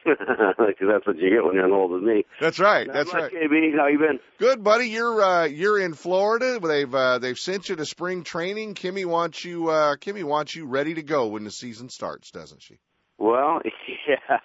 [0.05, 0.27] Because
[0.89, 2.25] that's what you get when you're hold with me.
[2.41, 2.87] That's right.
[2.87, 3.51] Not That's much, right.
[3.51, 4.21] KB, how you been?
[4.39, 4.89] Good, buddy.
[4.89, 6.59] You're uh, you're in Florida.
[6.61, 8.75] They've uh, they've sent you to spring training.
[8.75, 9.69] Kimmy wants you.
[9.69, 12.79] Uh, Kimmy wants you ready to go when the season starts, doesn't she?
[13.17, 13.61] Well,
[14.09, 14.39] yeah.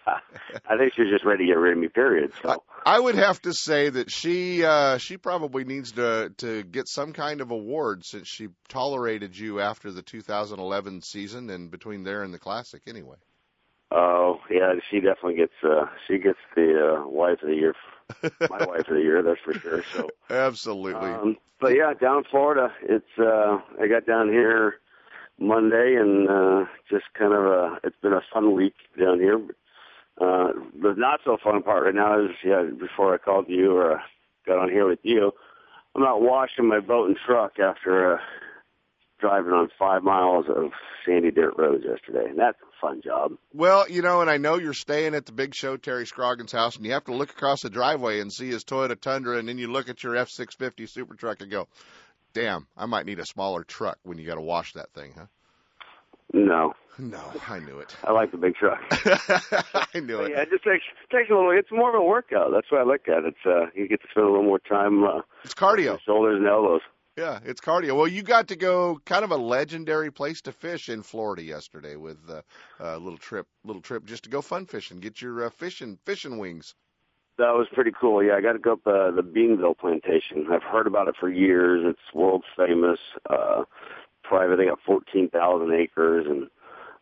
[0.68, 1.88] I think she's just ready to get rid of me.
[1.88, 2.32] Period.
[2.42, 6.88] So I would have to say that she uh, she probably needs to to get
[6.88, 12.24] some kind of award since she tolerated you after the 2011 season and between there
[12.24, 13.18] and the classic anyway.
[13.92, 17.74] Oh yeah, she definitely gets uh she gets the uh wife of the year
[18.50, 19.84] my wife of the year, that's for sure.
[19.94, 21.10] So Absolutely.
[21.10, 24.76] um but yeah, down Florida, it's uh I got down here
[25.40, 29.40] Monday and uh just kind of a it's been a fun week down here.
[30.20, 33.94] Uh the not so fun part right now is yeah, before I called you or
[33.94, 34.02] uh,
[34.46, 35.32] got on here with you,
[35.96, 38.18] I'm not washing my boat and truck after uh
[39.20, 40.72] driving on five miles of
[41.06, 42.30] sandy dirt roads yesterday.
[42.30, 43.34] And that's a fun job.
[43.54, 46.76] Well, you know, and I know you're staying at the big show, Terry Scroggins' house,
[46.78, 49.58] and you have to look across the driveway and see his Toyota Tundra, and then
[49.58, 51.68] you look at your F650 Super Truck and go,
[52.34, 55.26] "Damn, I might need a smaller truck when you got to wash that thing, huh?"
[56.34, 57.96] No, No, I knew it.
[58.04, 58.80] I like the big truck.
[58.92, 60.32] I knew it.
[60.32, 61.52] yeah, it just takes takes a little.
[61.52, 62.52] It's more of a workout.
[62.54, 63.24] That's what I look at.
[63.26, 65.04] It's uh, you get to spend a little more time.
[65.04, 65.98] Uh, It's cardio.
[66.02, 66.82] shoulders and elbows.
[67.20, 67.98] Yeah, it's cardio.
[67.98, 71.98] Well, you got to go kind of a legendary place to fish in Florida yesterday
[71.98, 72.42] with uh,
[72.80, 76.38] a little trip, little trip just to go fun fishing, get your uh, fishing fishing
[76.38, 76.76] wings.
[77.38, 78.24] That was pretty cool.
[78.24, 80.48] Yeah, I got to go up uh, the Bienville Plantation.
[80.50, 81.82] I've heard about it for years.
[81.86, 83.00] It's world famous.
[83.30, 83.64] Uh,
[84.24, 84.56] private.
[84.56, 86.48] They got 14,000 acres, and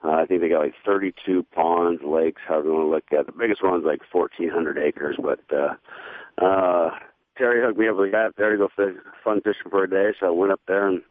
[0.03, 3.19] uh, I think they got like 32 ponds, lakes, however you want to look at
[3.19, 3.25] it.
[3.27, 5.15] The biggest one's like 1,400 acres.
[5.21, 6.89] But uh, uh,
[7.37, 9.83] Terry hooked me up with a guy up there to go fish, fun fishing for
[9.83, 11.01] a day, so I went up there and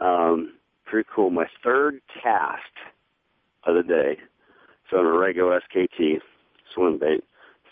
[0.00, 0.52] um,
[0.84, 1.30] pretty cool.
[1.30, 2.62] My third cast
[3.64, 4.18] of the day,
[4.90, 6.20] so on a Rego SKT
[6.74, 7.24] swim bait.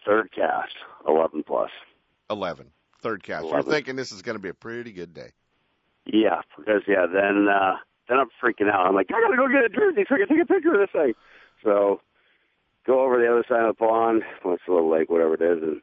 [0.06, 0.74] Third cast,
[1.08, 1.70] 11 plus.
[2.28, 2.70] Eleven,
[3.00, 3.46] third cast.
[3.46, 5.32] You're thinking this is going to be a pretty good day.
[6.06, 7.76] Yeah, because yeah, then uh
[8.08, 8.86] then I'm freaking out.
[8.86, 10.80] I'm like, I gotta go get a jersey so I can take a picture of
[10.80, 11.14] this thing.
[11.62, 12.00] So
[12.86, 15.42] go over the other side of the pond, well it's a little lake, whatever it
[15.42, 15.80] is, and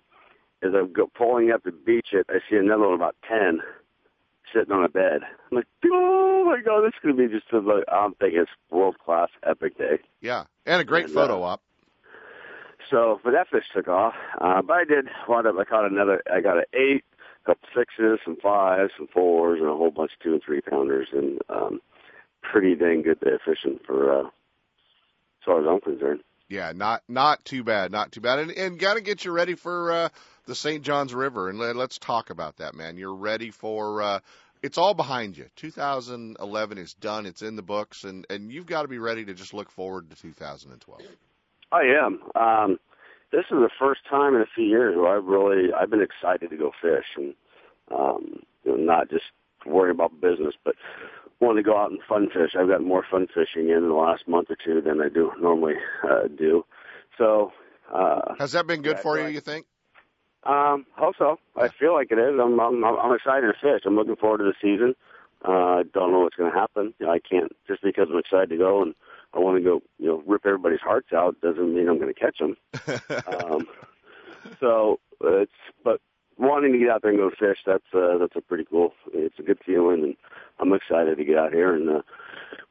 [0.64, 3.62] as I'm go, pulling up to beach it, I see another one about ten
[4.54, 5.22] sitting on a bed.
[5.24, 8.98] I'm like, oh my god, this is gonna be just a I'm thinking it's world
[9.00, 10.00] class epic day.
[10.22, 11.62] Yeah, and a great And, photo uh, op.
[12.90, 14.16] So, but that fish took off.
[14.40, 15.56] Uh, but I did wind up.
[15.58, 16.22] I caught another.
[16.32, 17.06] I got an eight,
[17.44, 20.62] a couple sixes, some fives, some fours, and a whole bunch of two and three
[20.62, 21.80] pounders, and um,
[22.42, 26.22] pretty dang good day fishing for uh, as far as I'm concerned.
[26.52, 29.56] Yeah, not not too bad, not too bad, and and got to get you ready
[29.56, 30.10] for uh,
[30.48, 30.84] the St.
[30.84, 32.98] Johns River, and let, let's talk about that, man.
[32.98, 34.02] You're ready for.
[34.02, 34.20] Uh,
[34.62, 35.46] it's all behind you.
[35.56, 37.26] 2011 is done.
[37.26, 40.10] It's in the books, and and you've got to be ready to just look forward
[40.10, 41.02] to 2012.
[41.72, 42.20] I am.
[42.36, 42.80] Um,
[43.32, 46.50] this is the first time in a few years where I've really I've been excited
[46.50, 47.34] to go fish and
[47.98, 49.24] um, you know, not just
[49.66, 50.56] worry about business.
[50.66, 50.76] But
[51.42, 52.52] want to go out and fun fish.
[52.58, 55.74] I've got more fun fishing in the last month or two than I do normally
[56.04, 56.64] uh, do.
[57.18, 57.52] So
[57.94, 59.28] uh, has that been good yeah, for you?
[59.28, 59.66] You think?
[60.44, 61.38] um, hope so.
[61.56, 62.40] I feel like it is.
[62.42, 63.82] I'm I'm, I'm excited to fish.
[63.86, 64.96] I'm looking forward to the season.
[65.46, 66.94] Uh, I don't know what's going to happen.
[67.00, 68.94] You know, I can't just because I'm excited to go and
[69.34, 72.20] I want to go, you know, rip everybody's hearts out doesn't mean I'm going to
[72.20, 72.56] catch them.
[73.28, 73.68] um,
[74.60, 75.52] so it's
[75.84, 76.00] but
[76.42, 78.94] wanting to get out there and go fish that's uh, that's a pretty cool.
[79.14, 80.16] It's a good feeling, and
[80.60, 82.02] I'm excited to get out here and uh,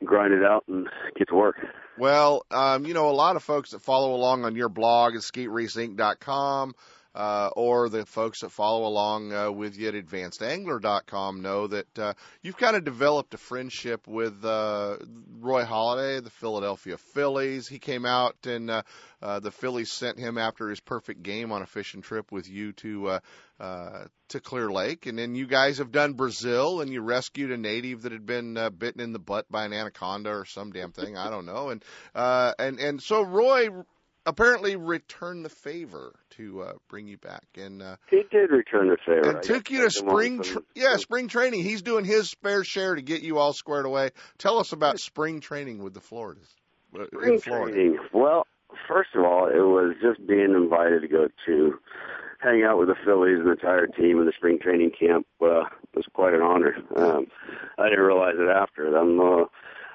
[0.04, 1.56] grind it out and get to work.
[1.98, 5.20] Well, um, you know, a lot of folks that follow along on your blog at
[5.20, 6.74] skateracinc.com,
[7.14, 12.14] uh, or the folks that follow along uh, with you at advancedangler.com know that uh,
[12.42, 14.96] you've kind of developed a friendship with uh,
[15.38, 17.66] Roy Halladay, the Philadelphia Phillies.
[17.66, 18.82] He came out and uh,
[19.22, 22.72] uh, the Phillies sent him after his perfect game on a fishing trip with you
[22.74, 23.20] to uh,
[23.58, 27.58] uh, to Clear Lake, and then you guys have done Brazil, and you rescued a
[27.58, 30.92] native that had been uh, bitten in the butt by an anaconda or some damn
[30.92, 31.16] thing.
[31.16, 33.68] I don't know, and uh, and and so Roy
[34.30, 38.96] apparently returned the favor to uh, bring you back, and uh, He did return the
[39.04, 39.28] favor.
[39.28, 41.62] and I took you to I didn't want spring, some- tr- yeah, spring training.
[41.62, 44.10] He's doing his fair share to get you all squared away.
[44.38, 46.48] Tell us about spring training with the Floridas.
[46.94, 47.72] uh, in Spring Florida.
[47.72, 47.98] training.
[48.12, 48.46] Well,
[48.88, 51.78] first of all, it was just being invited to go to
[52.40, 55.64] hang out with the Phillies and the entire team in the spring training camp uh,
[55.94, 56.74] was quite an honor.
[56.96, 57.26] Um,
[57.78, 58.96] I didn't realize it after.
[58.96, 59.44] I'm uh,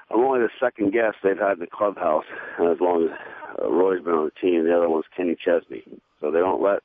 [0.08, 2.24] I'm only the second guest they've had in the clubhouse
[2.60, 3.18] as long as
[3.60, 4.64] uh, Roy's been on the team.
[4.64, 5.82] The other one's Kenny Chesney.
[6.20, 6.80] So they don't let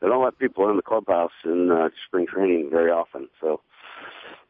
[0.00, 3.28] they don't let people in the clubhouse in uh, spring training very often.
[3.40, 3.60] So.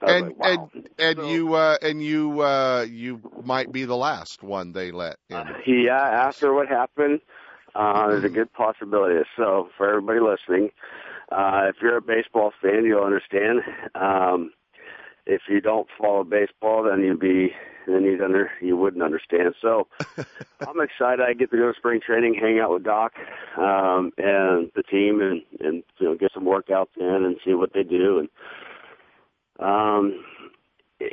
[0.01, 0.71] And like, wow.
[0.75, 4.93] and and So- you uh, and you uh, you might be the last one they
[4.93, 5.37] let in.
[5.37, 7.21] Uh, yeah, after what happened,
[7.75, 9.21] uh, there's a good possibility.
[9.37, 10.71] So for everybody listening,
[11.33, 13.61] uh, if you're a baseball fan, you'll understand.
[13.95, 14.53] Um,
[15.29, 17.53] if you don't follow baseball, then you'd be
[17.87, 19.55] then you'd under you wouldn't understand.
[19.61, 19.87] So
[20.67, 21.21] I'm excited.
[21.21, 23.13] I get to go to spring training, hang out with Doc
[23.57, 27.73] um, and the team, and and you know get some workouts in and see what
[27.75, 28.21] they do.
[28.21, 28.29] And
[29.61, 30.25] um,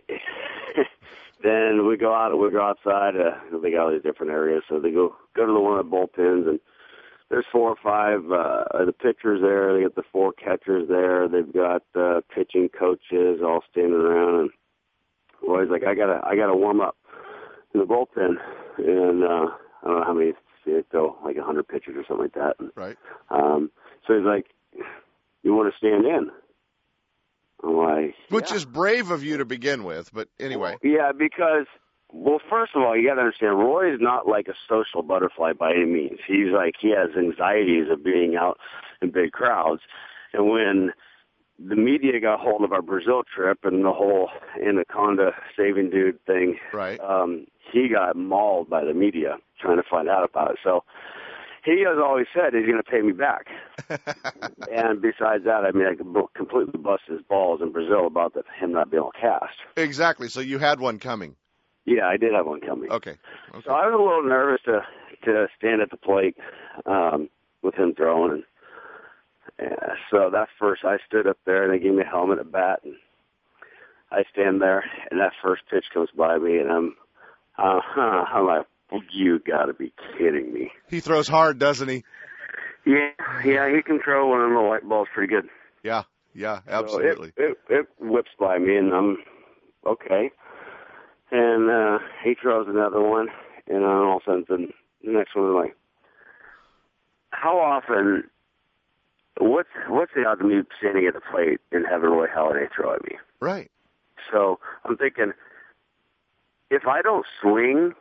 [1.44, 2.38] then we go out.
[2.38, 3.16] We go outside.
[3.18, 5.86] Uh, they got all these different areas, so they go go to the one of
[5.86, 6.60] the bullpens, and
[7.30, 9.76] there's four or five uh, the pitchers there.
[9.76, 11.28] They got the four catchers there.
[11.28, 14.50] They've got uh, pitching coaches all standing around, and
[15.48, 16.96] Roy's like, I gotta I gotta warm up
[17.74, 18.36] in the bullpen,
[18.78, 19.48] and uh,
[19.84, 20.34] I don't know how many
[20.92, 22.56] go like a hundred pitchers or something like that.
[22.60, 22.98] And, Right.
[23.30, 23.72] um,
[24.08, 24.48] so he's like,
[25.44, 26.32] you want to stand in?
[27.64, 28.58] I'm like, Which yeah.
[28.58, 30.78] is brave of you to begin with, but anyway.
[30.84, 31.68] Yeah, because
[32.18, 35.54] well, first of all, you got to understand, Roy is not like a social butterfly
[35.54, 36.20] by any means.
[36.26, 38.58] He's like he has anxieties of being out
[39.02, 39.82] in big crowds,
[40.34, 40.92] and when
[41.60, 44.30] the media got hold of our Brazil trip and the whole
[44.66, 47.00] anaconda saving dude thing, Right.
[47.00, 50.58] um, he got mauled by the media trying to find out about it.
[50.64, 50.84] So
[51.64, 53.48] he has always said he's going to pay me back.
[54.70, 55.96] and besides that, I mean, I
[56.36, 59.56] completely bust his balls in Brazil about the, him not being able to cast.
[59.78, 60.28] exactly.
[60.28, 61.36] So you had one coming.
[61.86, 62.92] Yeah, I did have one coming.
[62.92, 63.16] Okay.
[63.54, 63.62] Okay.
[63.66, 64.82] So I was a little nervous to
[65.26, 66.36] to stand at the plate
[66.86, 67.30] um,
[67.62, 68.44] with him throwing,
[69.60, 72.40] and uh, so that first I stood up there and they gave me a helmet,
[72.40, 72.96] a bat, and
[74.12, 76.96] I stand there, and that first pitch comes by me, and I'm
[77.58, 78.66] uh, I'm like,
[79.12, 80.72] you got to be kidding me.
[80.90, 82.04] He throws hard, doesn't he?
[82.86, 83.10] Yeah,
[83.44, 85.50] yeah, he can throw one of little white balls pretty good.
[85.84, 86.04] Yeah.
[86.34, 86.60] Yeah.
[86.66, 87.34] So Absolutely.
[87.38, 89.18] it, it it whips by me, and I'm
[89.86, 90.32] okay.
[91.36, 93.28] And uh he throws another one,
[93.68, 94.72] and then all of a sudden
[95.04, 95.76] the next one is like,
[97.32, 98.24] how often?
[99.38, 102.94] What's what's the odds of me standing at the plate and having Roy Halladay throw
[102.94, 103.18] at me?
[103.42, 103.70] right.
[104.32, 105.34] So I'm thinking,
[106.72, 107.92] if I don't swing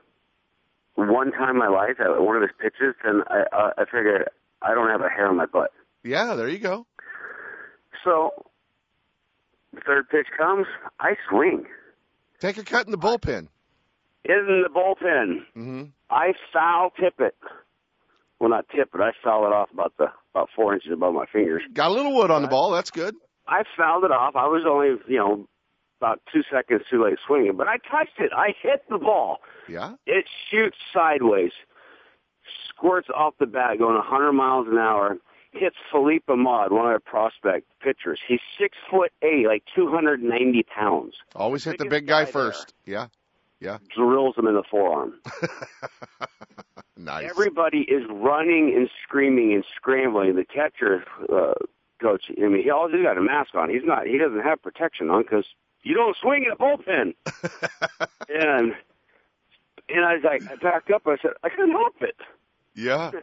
[0.95, 4.29] one time in my life at one of his pitches, then I I, I figure
[4.63, 5.73] I don't have a hair on my butt.
[6.05, 6.35] Yeah.
[6.37, 6.87] There you go.
[8.05, 8.31] So
[9.73, 10.67] the third pitch comes,
[11.01, 11.65] I swing.
[12.41, 13.49] Take a cut in the bullpen.
[14.25, 15.85] In the bullpen, mm-hmm.
[16.11, 17.37] I foul tip it.
[18.41, 19.01] Well, not tip it.
[19.01, 21.63] I foul it off about the about four inches above my fingers.
[21.73, 22.71] Got a little wood on the ball.
[22.73, 23.15] That's good.
[23.47, 24.35] I fouled it off.
[24.37, 25.49] I was only you know
[26.01, 28.33] about two seconds too late swinging, but I touched it.
[28.37, 29.39] I hit the ball.
[29.69, 29.95] Yeah.
[30.07, 31.53] It shoots sideways,
[32.69, 35.17] squirts off the bat, going 100 miles an hour.
[35.55, 38.21] Hits Phillippe Aumont, one of our prospect pitchers.
[38.27, 41.15] He's six foot eight, like 290 pounds.
[41.35, 42.75] Always hit the big guy guy first.
[42.85, 43.09] Yeah.
[43.61, 43.79] Yeah.
[43.95, 45.15] Drills him in the forearm.
[46.97, 47.31] nice.
[47.31, 50.35] Everybody is running and screaming and scrambling.
[50.37, 51.55] The catcher uh,
[52.01, 53.71] coach, I mean, he always got a mask on.
[53.71, 54.07] He's not.
[54.07, 55.47] He doesn't have protection on because
[55.83, 57.15] you don't swing in a bullpen.
[58.29, 58.75] and
[59.89, 61.07] and I was like, I backed up.
[61.07, 62.17] I said, I couldn't help it.
[62.75, 63.11] Yeah.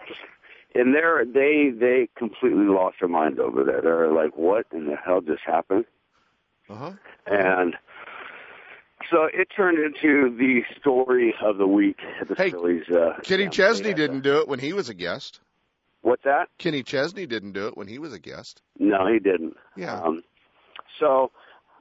[0.73, 3.81] And they're they they completely lost their mind over there.
[3.81, 5.85] They're like, what in the hell just happened?
[6.69, 6.91] Uh-huh.
[7.25, 7.75] And
[9.09, 12.87] so it turned into the story of the week at the Hey, Phillies.
[12.89, 15.41] Uh, Kenny Chesney didn't do it when he was a guest.
[16.01, 16.47] What's that?
[16.57, 18.61] Kenny Chesney didn't do it when he was a guest.
[18.79, 19.55] No, he didn't.
[19.75, 20.01] Yeah.
[20.01, 20.23] Um,
[20.99, 21.31] so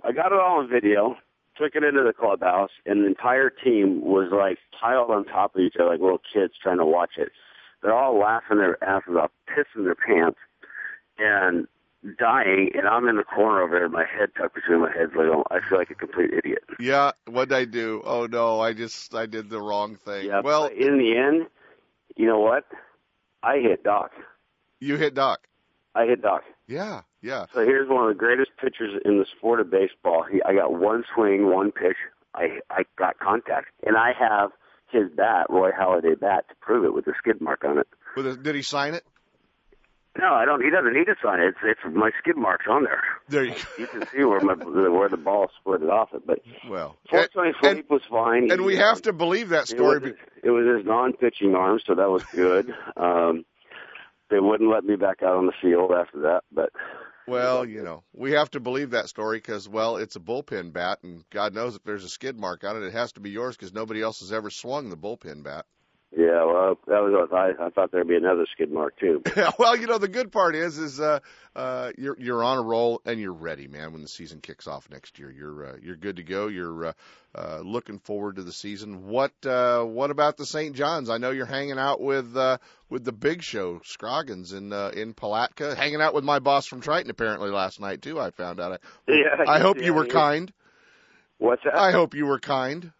[0.05, 1.17] I got it all on video,
[1.57, 5.61] took it into the clubhouse, and the entire team was like piled on top of
[5.61, 7.31] each other like little kids trying to watch it.
[7.83, 10.39] They're all laughing their asses off, pissing their pants,
[11.19, 11.67] and
[12.19, 12.71] dying.
[12.75, 15.45] And I'm in the corner over there, my head tucked between my heads, like oh,
[15.51, 16.63] I feel like a complete idiot.
[16.79, 18.03] Yeah, what'd I do?
[18.05, 20.27] Oh no, I just I did the wrong thing.
[20.27, 20.41] Yeah.
[20.43, 21.47] well, in the end,
[22.17, 22.65] you know what?
[23.43, 24.13] I hit Doc.
[24.81, 25.41] you hit Doc.
[25.95, 26.43] I hit Doc.
[26.67, 27.47] Yeah, yeah.
[27.53, 30.25] So here's one of the greatest pitchers in the sport of baseball.
[30.31, 31.97] He, I got one swing, one pitch.
[32.35, 34.51] I I got contact, and I have
[34.93, 37.87] his bat, Roy Halladay bat, to prove it with a skid mark on it.
[38.17, 39.05] With a, did he sign it?
[40.19, 40.63] No, I don't.
[40.63, 41.49] He doesn't need to sign it.
[41.49, 43.03] It's, it's my skid marks on there.
[43.29, 46.27] There you You can see where my where the ball split it off it.
[46.27, 46.41] But.
[46.69, 48.51] Well, fortunately, and, Phillippe was fine.
[48.51, 50.01] and we have uh, to believe that It story.
[50.01, 50.13] was,
[50.43, 52.75] it was his non-pitching arm, so that was good.
[52.97, 53.45] Um,
[54.31, 56.71] they wouldn't let me back out on the field after that, but
[57.31, 60.99] Well, you know, we have to believe that story because, well, it's a bullpen bat,
[61.03, 63.57] and God knows if there's a skid mark on it, it has to be yours
[63.57, 65.67] because nobody else has ever swung the bullpen bat.
[66.17, 69.23] Yeah, well, that was I, I thought there'd be another skid mark too.
[69.61, 71.21] well, you know, the good part is, is uh,
[71.55, 73.93] uh, you're you're on a roll and you're ready, man.
[73.93, 76.49] When the season kicks off next year, you're uh, you're good to go.
[76.49, 76.93] You're uh,
[77.33, 79.07] uh, looking forward to the season.
[79.07, 80.75] What uh, what about the St.
[80.75, 81.11] John's?
[81.11, 82.59] I know you're hanging out with uh,
[82.89, 86.81] with the big show, Scroggins in uh, in Palatka, hanging out with my boss from
[86.81, 88.19] Triton apparently last night too.
[88.19, 88.73] I found out.
[88.73, 88.79] I,
[89.13, 90.13] Yeah, I hope yeah, you were yeah.
[90.13, 90.53] kind.
[91.39, 91.77] What's that?
[91.77, 92.91] I hope you were kind.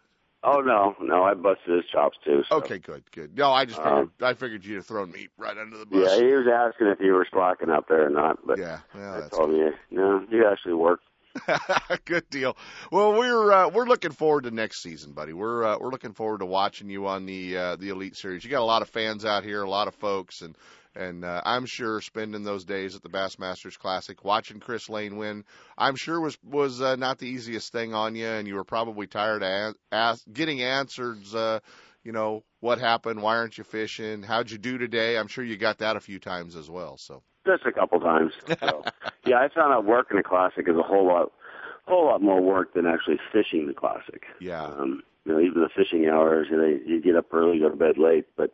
[0.43, 2.41] Oh no, no, I busted his chops too.
[2.49, 2.57] So.
[2.57, 3.37] Okay, good, good.
[3.37, 6.17] No, I just figured Um, I figured you'd have thrown me right under the bus.
[6.17, 9.23] Yeah, he was asking if you were slacking up there or not, but yeah, well,
[9.23, 11.01] I told him, no, you actually work.
[12.05, 12.57] Good deal.
[12.91, 15.33] Well, we're uh, we're looking forward to next season, buddy.
[15.33, 18.43] We're uh, we're looking forward to watching you on the uh, the Elite Series.
[18.43, 20.55] You got a lot of fans out here, a lot of folks, and
[20.95, 25.45] and uh, I'm sure spending those days at the Bassmasters Classic, watching Chris Lane win,
[25.77, 29.07] I'm sure was was uh, not the easiest thing on you, and you were probably
[29.07, 31.33] tired of an- ask, getting answers.
[31.33, 31.59] Uh,
[32.03, 33.21] you know what happened?
[33.21, 34.23] Why aren't you fishing?
[34.23, 35.17] How'd you do today?
[35.17, 36.97] I'm sure you got that a few times as well.
[36.97, 38.33] So Just a couple times.
[38.59, 38.83] So,
[39.25, 41.31] yeah, I found out working the classic is a whole lot,
[41.87, 44.23] whole lot more work than actually fishing the classic.
[44.39, 47.69] yeah, Um, you know, even the fishing hours, you know, you get up early, go
[47.69, 48.51] to bed late, but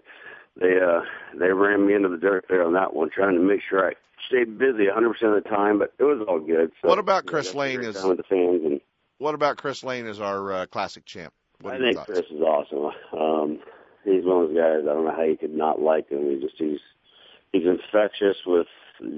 [0.60, 1.02] they uh
[1.40, 3.94] they ran me into the dirt there on that one, trying to make sure I
[4.28, 6.72] stayed busy 100% of the time, but it was all good.
[6.82, 8.24] So, What about you know, Chris got to Lane Is it is- down with the
[8.24, 8.82] fans and
[9.20, 11.34] what about Chris Lane as our uh, Classic champ?
[11.62, 12.06] What I think thoughts?
[12.12, 12.92] Chris is awesome.
[13.20, 13.60] Um,
[14.04, 14.82] he's one of those guys.
[14.84, 16.30] I don't know how you could not like him.
[16.30, 16.80] He just he's
[17.54, 18.68] he's infectious with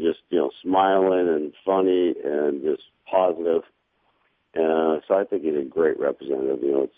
[0.01, 3.63] just you know smiling and funny and just positive.
[4.55, 6.59] Uh, so I think he's a great representative.
[6.63, 6.95] You know, it's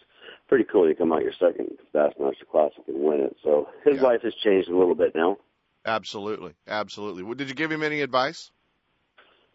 [0.48, 3.36] pretty cool to come out your second Bassmaster Classic and win it.
[3.44, 4.04] So his Yeah.
[4.04, 5.38] life has changed a little bit now.
[5.86, 7.24] Absolutely, absolutely.
[7.24, 8.52] Well, Did you give him any advice?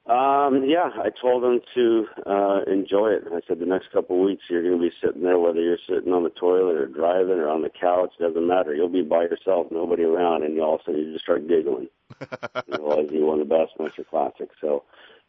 [0.09, 3.25] Um, yeah, I told him to uh, enjoy it.
[3.27, 5.79] I said the next couple of weeks you're going to be sitting there, whether you're
[5.89, 8.73] sitting on the toilet or driving or on the couch, doesn't matter.
[8.73, 11.49] You'll be by yourself, nobody around, and you all of a sudden you just start
[11.49, 11.89] giggling.
[12.21, 14.49] you realize you won the Bassmaster Classic.
[14.61, 14.85] So,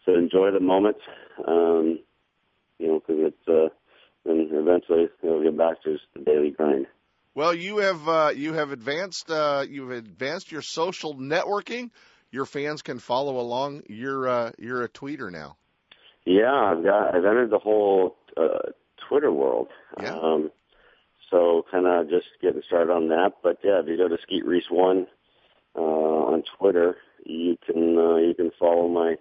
[0.05, 0.97] so enjoy the moment.
[1.47, 1.99] Um,
[2.77, 3.73] you know, because it's uh,
[4.25, 6.85] then eventually you'll get back to just the daily grind.
[7.33, 11.89] Well, you have uh, you have advanced uh, you've advanced your social networking.
[12.31, 13.83] Your fans can follow along.
[13.87, 15.57] You're uh, you're a tweeter now.
[16.25, 18.71] Yeah, I've got I've entered the whole uh,
[19.07, 19.69] Twitter world.
[20.01, 20.17] Yeah.
[20.17, 20.51] Um,
[21.31, 23.33] so kind of just getting started on that.
[23.43, 25.07] But yeah, if you go to Skeet Reese One
[25.75, 29.15] uh, on Twitter, you can uh, you can follow my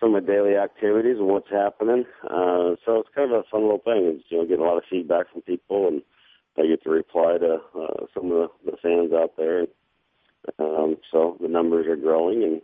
[0.00, 2.04] some of my daily activities and what's happening.
[2.24, 4.16] Uh, so it's kind of a fun little thing.
[4.16, 6.02] It's, you know, getting a lot of feedback from people, and
[6.58, 9.66] I get to reply to uh, some of the, the fans out there.
[10.58, 12.62] Um, so the numbers are growing, and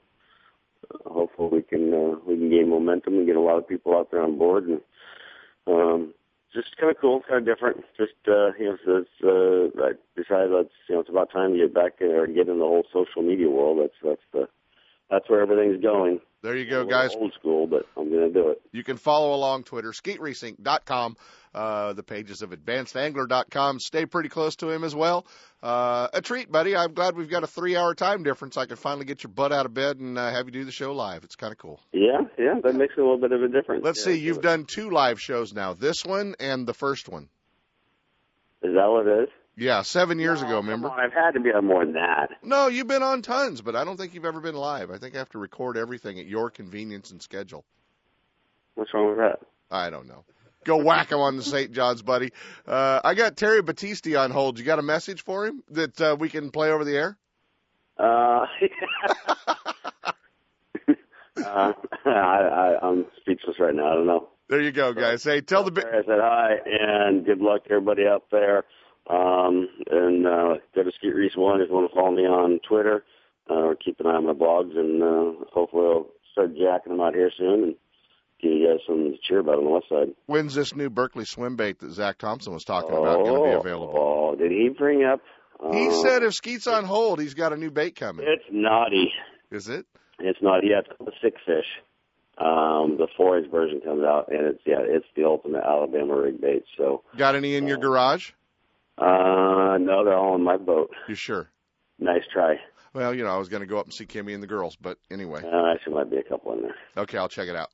[0.91, 3.97] uh, hopefully we can uh, we can gain momentum and get a lot of people
[3.97, 4.81] out there on board and
[5.67, 6.15] um
[6.57, 7.85] just kind of cool, kind of different.
[7.97, 11.59] Just uh, you know, it's, uh, I decided that's you know it's about time to
[11.59, 13.79] get back or get in the whole social media world.
[13.81, 14.49] That's that's the
[15.11, 16.21] that's where everything's going.
[16.43, 17.15] There you go, guys.
[17.17, 18.61] Old school, but I'm going to do it.
[18.71, 21.17] You can follow along Twitter, skeetreese.com,
[21.55, 23.81] uh, the pages of advancedangler.com.
[23.81, 25.27] Stay pretty close to him as well.
[25.63, 26.77] Uh, a treat, buddy.
[26.77, 28.57] I'm glad we've got a three hour time difference.
[28.57, 30.71] I can finally get your butt out of bed and uh, have you do the
[30.73, 31.25] show live.
[31.25, 31.81] It's kind of cool.
[31.93, 33.85] Yeah, yeah, that makes a little bit of a difference.
[33.85, 34.21] Let's Yeah, see.
[34.21, 35.75] You've done two live shows now.
[35.75, 37.29] This one and the first one.
[38.63, 39.29] Is that what it is?
[39.57, 40.91] Yeah, seven years No, ago, remember?
[40.91, 42.29] on, I've had to be on more than that.
[42.43, 44.91] No, you've been on tons, but I don't think you've ever been live.
[44.91, 47.65] I think I have to record everything at your convenience and schedule.
[48.75, 49.39] What's wrong with that?
[49.71, 50.25] I don't know.
[50.65, 51.73] Go whack him on the St.
[51.73, 52.33] John's, buddy.
[52.67, 54.59] Uh, I got Terry Battisti on hold.
[54.59, 57.17] You got a message for him that uh, we can play over the air?
[57.99, 58.03] Uh,
[61.45, 61.73] uh,
[62.05, 63.91] I, I, I'm speechless right now.
[63.93, 64.29] I don't know.
[64.49, 65.25] There you go, guys.
[65.25, 65.85] Hey, tell the big.
[65.87, 68.65] I said hi and good luck to everybody out there.
[69.09, 72.61] Um, and uh, go to Skeet Reese One if you want to follow me on
[72.69, 73.05] Twitter
[73.49, 74.77] uh, or keep an eye on my blogs.
[74.77, 77.75] And uh, hopefully I'll start jacking them out here soon and
[78.43, 80.15] give you guys something to cheer about on the west side.
[80.27, 83.69] When's this new Berkley swim bait that Zack Thompson was talking about going to be
[83.69, 83.95] available?
[83.97, 85.21] Oh, did he bring up?
[85.73, 88.27] He uh, said if Skeet's on hold, he's got a new bait coming.
[88.29, 89.13] it's naughty.
[89.51, 89.87] Is it?
[90.19, 90.65] It's not.
[90.65, 91.65] Yeah, it's called the sick fish.
[92.39, 96.65] Um, the four-inch version comes out, and it's yeah, it's the ultimate Alabama rig bait.
[96.77, 98.33] So, Got any in your garage?
[98.99, 100.91] Uh, no, they're all on my boat.
[101.09, 101.49] You sure?
[101.99, 102.57] Nice try.
[102.95, 104.77] Well, you know, I was going to go up and see Kimmy and the girls,
[104.77, 105.43] but anyway.
[105.45, 106.75] Uh, actually, might be a couple in there.
[106.97, 107.69] Okay, I'll check it out.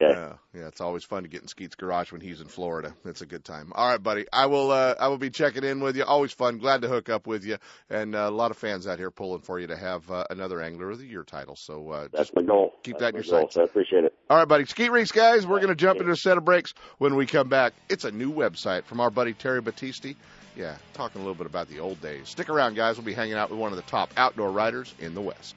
[0.00, 0.12] Okay.
[0.18, 2.92] Yeah, yeah, it's always fun to get in Skeet's garage when he's in Florida.
[3.04, 3.72] It's a good time.
[3.72, 4.26] All right, buddy.
[4.32, 4.72] I will.
[4.72, 6.02] Uh, I will be checking in with you.
[6.02, 6.58] Always fun.
[6.58, 7.58] Glad to hook up with you,
[7.88, 10.60] and uh, a lot of fans out here pulling for you to have uh, another
[10.60, 11.54] Angler of the Year title.
[11.54, 12.72] So uh, That's my goal.
[12.82, 13.54] keep That's that in your goal, sights.
[13.54, 14.14] So I appreciate it.
[14.28, 14.64] all right, buddy.
[14.64, 15.46] Skeet Reese, guys.
[15.46, 17.72] We're going to jump into a set of breaks when we come back.
[17.88, 20.16] It's a new website from our buddy Terry Battisti.
[20.54, 22.28] Yeah, talking a little bit about the old days.
[22.28, 22.96] Stick around, guys.
[22.96, 25.56] We'll be hanging out with one of the top outdoor riders in the West.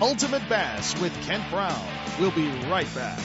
[0.00, 1.88] Ultimate Bass with Kent Brown.
[2.20, 3.18] We'll be right back.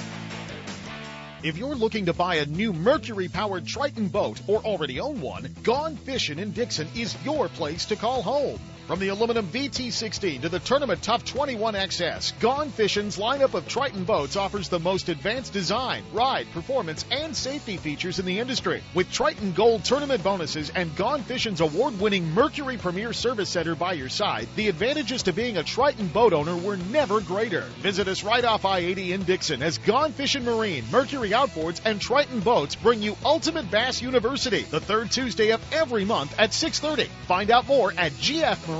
[1.44, 5.56] If you're looking to buy a new Mercury powered Triton boat or already own one,
[5.64, 8.60] Gone Fishing in Dixon is your place to call home.
[8.92, 14.36] From the aluminum VT16 to the Tournament Tough 21XS, Gone Fishing's lineup of Triton boats
[14.36, 18.84] offers the most advanced design, ride, performance, and safety features in the industry.
[18.94, 24.10] With Triton Gold tournament bonuses and Gone Fishing's award-winning Mercury Premier Service Center by your
[24.10, 27.62] side, the advantages to being a Triton boat owner were never greater.
[27.80, 32.42] Visit us right off I-80 in Dixon as Gone Fishing Marine, Mercury Outboards, and Triton
[32.42, 37.08] Boats bring you Ultimate Bass University the third Tuesday of every month at 6:30.
[37.26, 38.12] Find out more at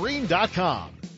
[0.02, 1.11] gfmarine.com.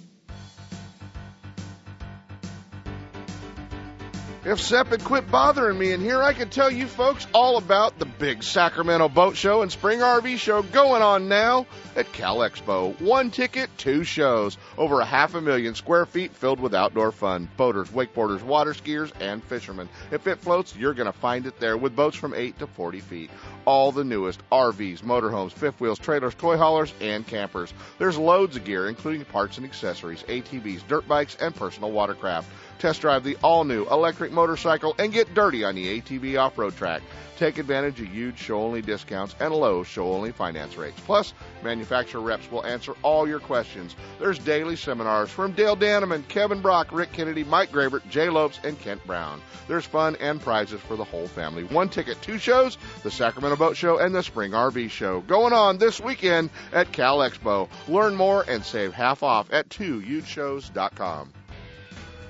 [4.47, 7.99] If Sep had quit bothering me in here, I could tell you folks all about
[7.99, 11.65] the big Sacramento Boat Show and Spring RV Show going on now
[11.97, 13.01] at Cal Expo.
[13.01, 14.59] One ticket, two shows.
[14.77, 17.49] Over a half a million square feet filled with outdoor fun.
[17.57, 19.89] Boaters, wakeboarders, water skiers, and fishermen.
[20.11, 23.01] If it floats, you're going to find it there with boats from 8 to 40
[23.01, 23.31] feet.
[23.65, 27.73] All the newest RVs, motorhomes, fifth wheels, trailers, toy haulers, and campers.
[27.99, 32.51] There's loads of gear, including parts and accessories, ATVs, dirt bikes, and personal watercraft.
[32.79, 36.77] Test drive the all new electric motorcycle and get dirty on the ATV off road
[36.77, 37.03] track.
[37.37, 41.01] Take advantage of huge show only discounts and low show only finance rates.
[41.05, 43.97] Plus, manufacturer reps will answer all your questions.
[44.21, 48.79] There's daily seminars from Dale Danneman, Kevin Brock, Rick Kennedy, Mike Gravert, Jay Lopes, and
[48.79, 49.43] Kent Brown.
[49.67, 51.65] There's fun and prizes for the whole family.
[51.65, 55.21] One ticket, two shows, the Sacramento Boat Show and the Spring RV Show.
[55.23, 57.69] Going on this weekend at Cal Expo.
[57.89, 61.33] Learn more and save half off at 2hugeshows.com.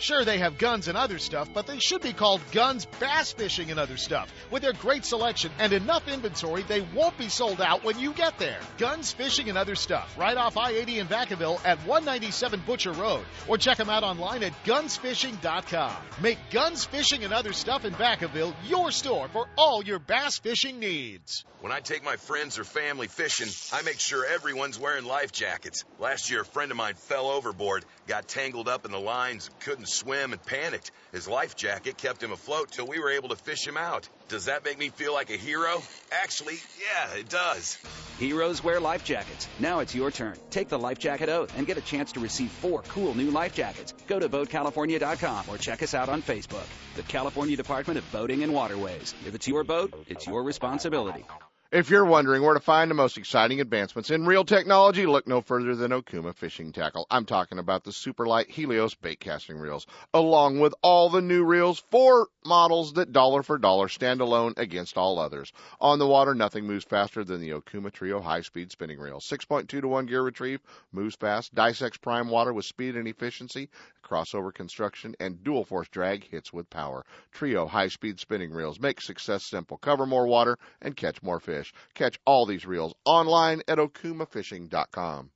[0.00, 3.70] Sure, they have guns and other stuff, but they should be called Guns Bass Fishing
[3.70, 4.32] and Other Stuff.
[4.50, 8.38] With their great selection and enough inventory, they won't be sold out when you get
[8.38, 8.58] there.
[8.78, 13.58] Guns Fishing and Other Stuff, right off I-80 in Vacaville at 197 Butcher Road, or
[13.58, 15.96] check them out online at gunsfishing.com.
[16.22, 20.78] Make Guns Fishing and Other Stuff in Vacaville your store for all your bass fishing
[20.78, 21.44] needs.
[21.60, 23.48] When I take my friends or family fishing,
[23.78, 25.84] I make sure everyone's wearing life jackets.
[25.98, 29.60] Last year, a friend of mine fell overboard, got tangled up in the lines, and
[29.60, 30.90] couldn't swim, and panicked.
[31.12, 34.08] His life jacket kept him afloat till we were able to fish him out.
[34.28, 35.82] Does that make me feel like a hero?
[36.10, 37.78] Actually, yeah, it does.
[38.18, 39.48] Heroes wear life jackets.
[39.58, 40.36] Now it's your turn.
[40.50, 43.54] Take the life jacket oath and get a chance to receive four cool new life
[43.54, 43.92] jackets.
[44.06, 46.66] Go to BoatCalifornia.com or check us out on Facebook.
[46.96, 49.14] The California Department of Boating and Waterways.
[49.26, 51.24] If it's your boat, it's your responsibility.
[51.72, 55.40] If you're wondering where to find the most exciting advancements in reel technology, look no
[55.40, 57.06] further than Okuma Fishing Tackle.
[57.12, 61.78] I'm talking about the Superlight Helios bait casting reels, along with all the new reels,
[61.78, 65.52] four models that dollar for dollar stand alone against all others.
[65.80, 69.20] On the water, nothing moves faster than the Okuma Trio high-speed spinning reel.
[69.20, 70.60] 6.2 to 1 gear retrieve,
[70.90, 73.68] moves fast, dissects Prime water with speed and efficiency,
[74.02, 77.04] crossover construction, and dual force drag hits with power.
[77.30, 79.76] Trio high-speed spinning reels make success simple.
[79.76, 81.74] Cover more water and catch more fish fish.
[81.94, 85.30] Catch all these reels online at okumafishing.com.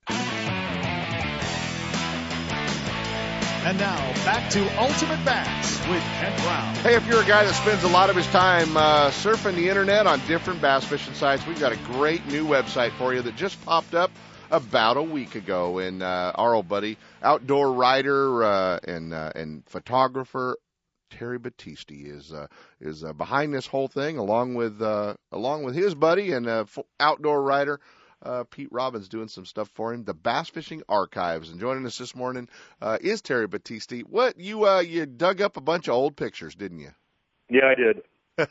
[3.66, 3.96] And now
[4.26, 6.74] back to Ultimate Bass with Kent Brown.
[6.76, 9.70] Hey, if you're a guy that spends a lot of his time uh, surfing the
[9.70, 13.36] internet on different bass fishing sites, we've got a great new website for you that
[13.36, 14.10] just popped up
[14.50, 15.78] about a week ago.
[15.78, 20.58] And uh, our old buddy, outdoor writer uh, and uh, and photographer
[21.10, 22.46] Terry Battisti is uh,
[22.80, 26.64] is uh, behind this whole thing, along with uh, along with his buddy and uh,
[27.00, 27.80] outdoor writer
[28.24, 30.04] uh, Pete Robbins doing some stuff for him.
[30.04, 32.48] The Bass Fishing Archives, and joining us this morning
[32.80, 34.02] uh, is Terry Battisti.
[34.02, 36.90] What you uh, you dug up a bunch of old pictures, didn't you?
[37.50, 38.02] Yeah, I did.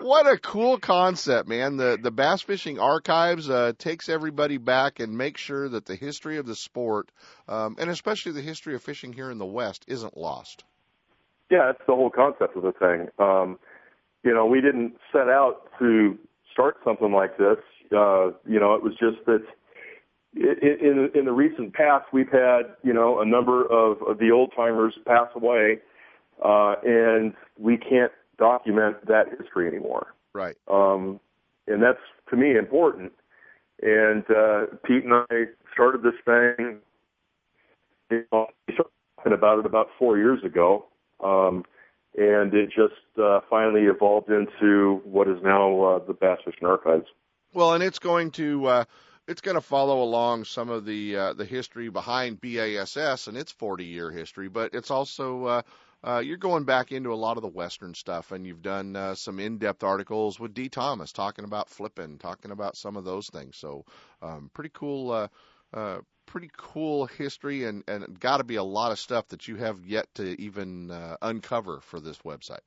[0.00, 1.76] what a cool concept, man.
[1.76, 6.38] The the Bass Fishing Archives uh, takes everybody back and makes sure that the history
[6.38, 7.10] of the sport,
[7.48, 10.64] um, and especially the history of fishing here in the West, isn't lost.
[11.50, 13.08] Yeah, that's the whole concept of the thing.
[13.18, 13.58] Um,
[14.24, 16.18] you know, we didn't set out to
[16.52, 17.58] start something like this.
[17.92, 19.44] Uh, you know, it was just that
[20.34, 24.52] in, in the recent past, we've had, you know, a number of, of the old
[24.56, 25.78] timers pass away,
[26.42, 30.14] uh, and we can't document that history anymore.
[30.32, 30.56] Right.
[30.68, 31.20] Um,
[31.66, 31.98] and that's
[32.30, 33.12] to me important.
[33.82, 36.78] And uh, Pete and I started this thing.
[38.10, 40.86] You know, talking about it about four years ago,
[41.22, 41.64] um,
[42.16, 47.06] and it just uh, finally evolved into what is now uh, the Bass Fishing Archives.
[47.52, 48.84] Well, and it's going to uh,
[49.26, 53.52] it's going to follow along some of the uh, the history behind BASS and its
[53.52, 55.62] 40 year history, but it's also uh,
[56.06, 59.14] uh, you're going back into a lot of the Western stuff, and you've done uh,
[59.14, 63.56] some in-depth articles with Dee Thomas talking about flipping, talking about some of those things.
[63.56, 63.84] So,
[64.20, 65.28] um, pretty cool, uh,
[65.72, 69.56] uh, pretty cool history, and and got to be a lot of stuff that you
[69.56, 72.60] have yet to even uh, uncover for this website.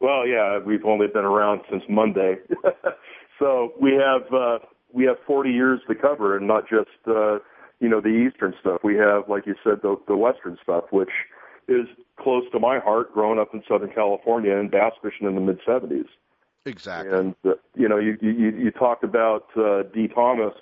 [0.00, 2.36] Well, yeah, we've only been around since Monday,
[3.38, 4.58] so we have uh,
[4.92, 7.38] we have 40 years to cover, and not just uh,
[7.80, 8.80] you know the Eastern stuff.
[8.84, 11.08] We have, like you said, the the Western stuff, which
[11.68, 11.86] is
[12.26, 15.60] close to my heart growing up in Southern California and bass fishing in the mid
[15.60, 16.08] 70s.
[16.64, 17.16] Exactly.
[17.16, 20.54] And, uh, you know, you, you, you talked about uh, Dee Thomas.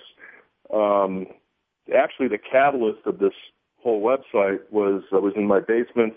[0.71, 1.25] Um,
[1.91, 3.33] actually, the catalyst of this
[3.81, 6.13] whole website was I was in my basement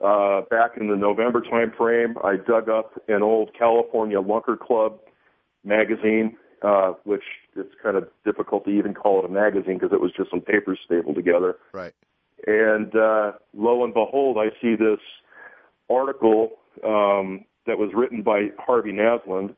[0.00, 2.14] uh, back in the November time frame.
[2.22, 5.00] I dug up an old California Lunker Club
[5.64, 7.24] magazine, uh, which
[7.56, 10.42] it's kind of difficult to even call it a magazine because it was just some
[10.42, 11.56] papers stapled together.
[11.72, 11.92] Right.
[12.46, 15.00] And uh, lo and behold, I see this
[15.88, 16.50] article
[16.84, 19.54] um, that was written by Harvey Naslund,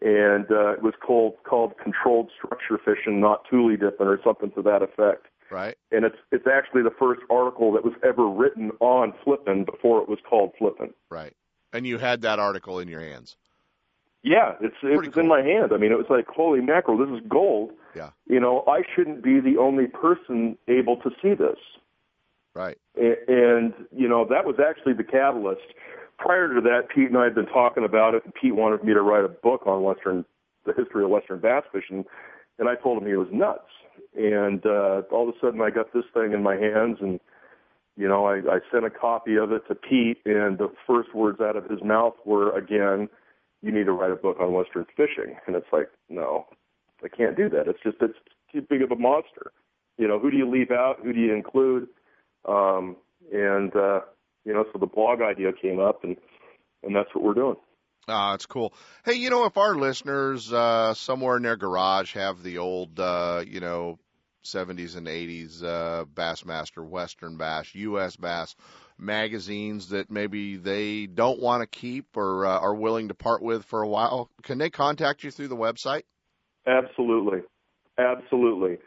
[0.00, 4.62] and uh, it was called called "Controlled Structure Fishing, Not Tule Dipping" or something to
[4.62, 5.26] that effect.
[5.50, 5.76] Right.
[5.92, 10.08] And it's it's actually the first article that was ever written on flipping before it
[10.08, 10.92] was called flipping.
[11.10, 11.34] Right.
[11.72, 13.36] And you had that article in your hands.
[14.22, 15.22] Yeah, it's it was cool.
[15.22, 15.72] in my hand.
[15.72, 17.70] I mean, it was like holy mackerel, this is gold.
[17.94, 18.10] Yeah.
[18.26, 21.58] You know, I shouldn't be the only person able to see this.
[22.58, 22.76] Right.
[22.96, 25.62] and you know that was actually the catalyst.
[26.18, 28.92] Prior to that, Pete and I had been talking about it, and Pete wanted me
[28.94, 30.24] to write a book on Western,
[30.66, 32.04] the history of Western bass fishing,
[32.58, 33.70] and I told him he was nuts.
[34.16, 37.20] And uh, all of a sudden, I got this thing in my hands, and
[37.96, 41.40] you know, I, I sent a copy of it to Pete, and the first words
[41.40, 43.08] out of his mouth were, again,
[43.62, 46.46] "You need to write a book on Western fishing." And it's like, no,
[47.04, 47.68] I can't do that.
[47.68, 48.18] It's just it's
[48.52, 49.52] too big of a monster.
[49.96, 50.96] You know, who do you leave out?
[51.04, 51.88] Who do you include?
[52.48, 52.96] Um,
[53.32, 54.00] and uh,
[54.44, 56.16] you know, so the blog idea came up, and
[56.82, 57.56] and that's what we're doing.
[58.08, 58.72] Ah, it's cool.
[59.04, 63.44] Hey, you know, if our listeners uh, somewhere in their garage have the old, uh,
[63.46, 63.98] you know,
[64.44, 68.16] 70s and 80s uh, Bassmaster, Western Bass, U.S.
[68.16, 68.56] Bass
[68.96, 73.64] magazines that maybe they don't want to keep or uh, are willing to part with
[73.64, 76.02] for a while, can they contact you through the website?
[76.66, 77.40] Absolutely,
[77.98, 78.78] absolutely.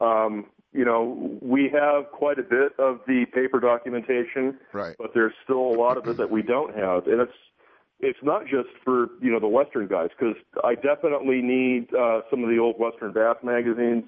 [0.00, 0.46] Um,
[0.76, 4.94] you know, we have quite a bit of the paper documentation, Right.
[4.98, 7.32] but there's still a lot of it that we don't have, and it's
[7.98, 12.44] it's not just for you know the Western guys because I definitely need uh, some
[12.44, 14.04] of the old Western Bass magazines.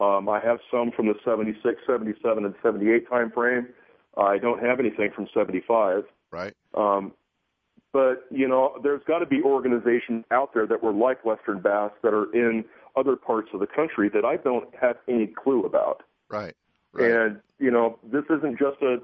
[0.00, 3.68] Um, I have some from the 76, 77, and 78 time frame.
[4.16, 6.04] I don't have anything from 75.
[6.30, 6.52] Right.
[6.74, 7.12] Um,
[7.94, 11.92] but you know, there's got to be organizations out there that were like Western Bass
[12.02, 12.64] that are in
[12.96, 16.02] other parts of the country that I don't have any clue about.
[16.28, 16.54] Right.
[16.92, 17.10] right.
[17.10, 18.96] And you know, this isn't just a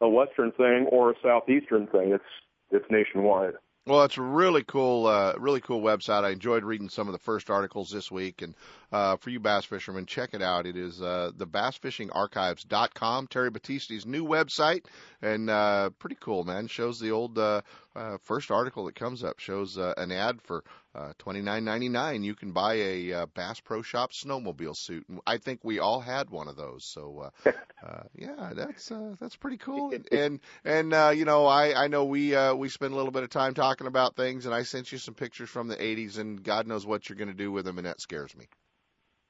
[0.00, 2.12] a Western thing or a Southeastern thing.
[2.12, 2.24] It's
[2.72, 3.54] it's nationwide.
[3.84, 6.22] Well, it's a really cool, uh, really cool website.
[6.22, 8.54] I enjoyed reading some of the first articles this week, and
[8.92, 10.66] uh, for you bass fishermen, check it out.
[10.66, 14.84] It is uh, the bassfishingarchives.com, Terry Battisti's new website,
[15.20, 16.68] and uh, pretty cool, man.
[16.68, 17.62] Shows the old uh,
[17.94, 20.64] uh, first article that comes up shows uh, an ad for
[20.94, 22.22] uh, twenty nine ninety nine.
[22.22, 25.06] You can buy a uh, Bass Pro Shop snowmobile suit.
[25.08, 26.84] And I think we all had one of those.
[26.84, 27.50] So uh,
[27.86, 29.92] uh, yeah, that's uh, that's pretty cool.
[29.92, 33.12] And and, and uh, you know, I I know we uh, we spend a little
[33.12, 36.18] bit of time talking about things, and I sent you some pictures from the '80s,
[36.18, 38.46] and God knows what you're going to do with them, and that scares me.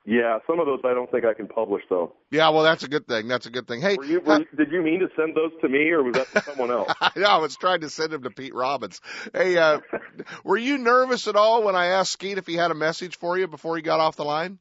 [0.05, 2.15] Yeah, some of those I don't think I can publish though.
[2.31, 3.29] Yeah, well, that's a good thing.
[3.29, 3.81] That's a good thing.
[3.81, 6.33] Hey, Were you, were, did you mean to send those to me, or was that
[6.33, 6.93] to someone else?
[7.17, 9.01] no, I was trying to send them to Pete Robbins.
[9.33, 9.79] Hey, uh,
[10.45, 13.39] were you nervous at all when I asked Skeet if he had a message for
[13.39, 14.59] you before he got off the line?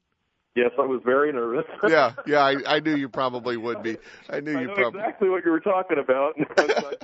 [0.54, 1.64] Yes, I was very nervous.
[1.88, 3.98] yeah, yeah, I, I knew you probably would be.
[4.30, 5.00] I knew I you know probably.
[5.00, 6.34] exactly what you were talking about.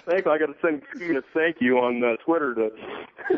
[0.06, 2.70] thank, I got to send a thank you on uh, Twitter to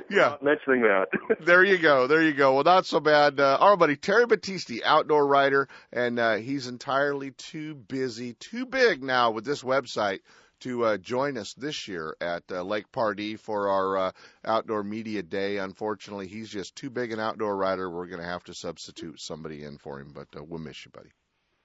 [0.10, 0.38] Yeah.
[0.42, 1.10] mentioning that.
[1.42, 2.08] There you go.
[2.08, 2.56] There you go.
[2.56, 3.40] Well, not so bad.
[3.40, 9.04] Uh, our buddy Terry Battisti, outdoor writer, and uh, he's entirely too busy, too big
[9.04, 10.22] now with this website
[10.62, 14.12] to uh, join us this year at uh, Lake Pardee for our uh,
[14.46, 15.58] outdoor media day.
[15.58, 17.90] Unfortunately, he's just too big an outdoor rider.
[17.90, 20.92] We're going to have to substitute somebody in for him, but uh, we'll miss you,
[20.92, 21.10] buddy.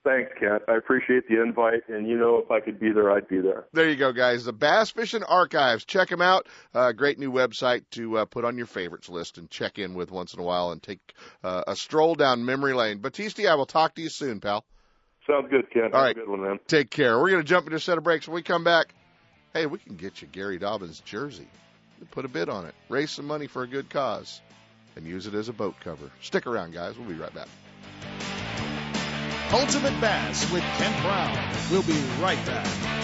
[0.04, 0.62] Thanks, Kent.
[0.68, 3.64] I appreciate the invite, and you know if I could be there, I'd be there.
[3.72, 4.44] There you go, guys.
[4.44, 5.86] The Bass Fishing Archives.
[5.86, 6.46] Check them out.
[6.74, 10.10] Uh, great new website to uh, put on your favorites list and check in with
[10.10, 13.00] once in a while and take uh, a stroll down memory lane.
[13.00, 14.66] Battisti, I will talk to you soon, pal.
[15.26, 15.84] Sounds good, Ken.
[15.84, 16.10] All Have right.
[16.16, 16.58] a good one, man.
[16.66, 17.18] Take care.
[17.18, 18.28] We're going to jump into a set of breaks.
[18.28, 18.88] When we come back,
[19.54, 21.48] hey, we can get you Gary Dobyns jersey.
[22.10, 22.74] Put a bid on it.
[22.90, 24.40] Raise some money for a good cause.
[24.96, 26.10] And use it as a boat cover.
[26.20, 26.98] Stick around, guys.
[26.98, 27.48] We'll be right back.
[29.52, 31.54] Ultimate Bass with Kent Brown.
[31.70, 33.03] We'll be right back.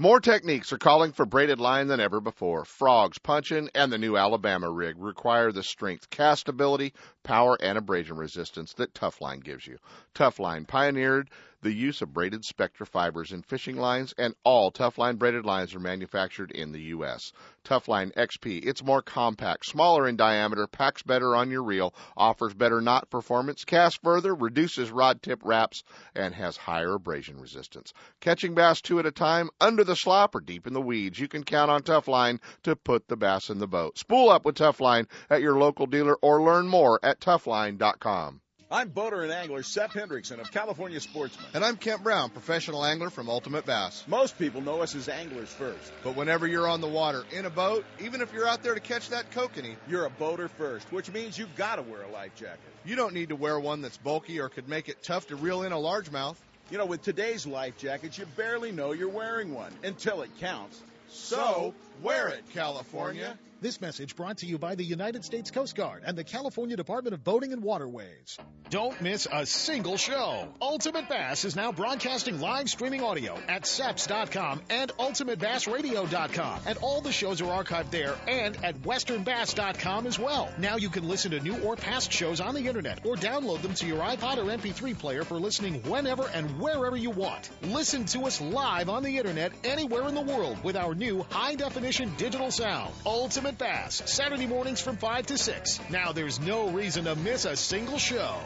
[0.00, 2.64] More techniques are calling for braided line than ever before.
[2.64, 6.92] Frogs, punching, and the new Alabama rig require the strength, castability,
[7.24, 9.78] power, and abrasion resistance that Toughline gives you.
[10.14, 11.30] Toughline pioneered
[11.60, 15.80] the use of braided Spectra fibers in fishing lines, and all Toughline braided lines are
[15.80, 17.32] manufactured in the U.S.
[17.64, 22.80] Toughline XP, it's more compact, smaller in diameter, packs better on your reel, offers better
[22.80, 25.82] knot performance, casts further, reduces rod tip wraps,
[26.14, 27.92] and has higher abrasion resistance.
[28.20, 31.26] Catching bass two at a time, under the slop or deep in the weeds, you
[31.26, 33.98] can count on Toughline to put the bass in the boat.
[33.98, 38.40] Spool up with Toughline at your local dealer or learn more at toughline.com.
[38.70, 41.46] I'm boater and angler Sep Hendrickson of California Sportsman.
[41.54, 44.04] And I'm Kent Brown, professional angler from Ultimate Bass.
[44.06, 45.90] Most people know us as anglers first.
[46.04, 48.80] But whenever you're on the water in a boat, even if you're out there to
[48.80, 52.34] catch that kokanee, You're a boater first, which means you've got to wear a life
[52.36, 52.58] jacket.
[52.84, 55.62] you don't need to wear one that's bulky or could make it tough to reel
[55.62, 56.36] in a largemouth.
[56.70, 60.78] You know, with today's life jackets, you barely know you're wearing one until it counts.
[61.08, 63.38] So, wear it, California.
[63.60, 67.12] This message brought to you by the United States Coast Guard and the California Department
[67.12, 68.38] of Boating and Waterways.
[68.70, 70.46] Don't miss a single show.
[70.62, 76.60] Ultimate Bass is now broadcasting live streaming audio at seps.com and ultimatebassradio.com.
[76.66, 80.52] And all the shows are archived there and at westernbass.com as well.
[80.58, 83.74] Now you can listen to new or past shows on the internet or download them
[83.74, 87.50] to your iPod or MP3 player for listening whenever and wherever you want.
[87.62, 91.56] Listen to us live on the internet anywhere in the world with our new high
[91.56, 92.92] definition digital sound.
[93.06, 95.80] Ultimate Bass, Saturday mornings from 5 to 6.
[95.90, 98.38] Now there's no reason to miss a single show.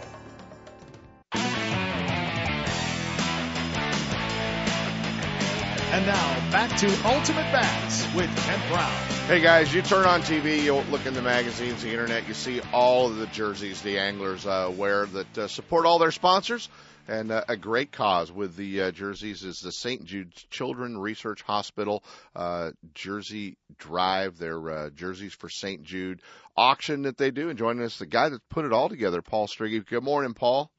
[5.93, 8.93] And now back to Ultimate Bass with Kent Brown.
[9.27, 12.61] Hey guys, you turn on TV, you look in the magazines, the internet, you see
[12.73, 16.69] all of the jerseys the anglers uh, wear that uh, support all their sponsors.
[17.09, 20.05] And uh, a great cause with the uh, jerseys is the St.
[20.05, 22.05] Jude's Children Research Hospital
[22.37, 25.83] uh, Jersey Drive, their uh, jerseys for St.
[25.83, 26.23] Jude
[26.57, 27.49] auction that they do.
[27.49, 29.85] And joining us, the guy that put it all together, Paul Striggy.
[29.85, 30.71] Good morning, Paul.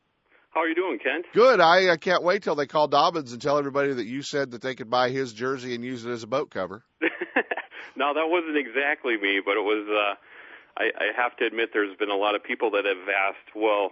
[0.52, 1.26] How are you doing, Kent?
[1.34, 1.60] Good.
[1.60, 4.62] I uh, can't wait till they call Dobyns and tell everybody that you said that
[4.62, 6.84] they could buy his jersey and use it as a boat cover.
[7.02, 9.88] no, that wasn't exactly me, but it was.
[9.90, 10.16] Uh,
[10.78, 13.92] I, I have to admit, there's been a lot of people that have asked, well,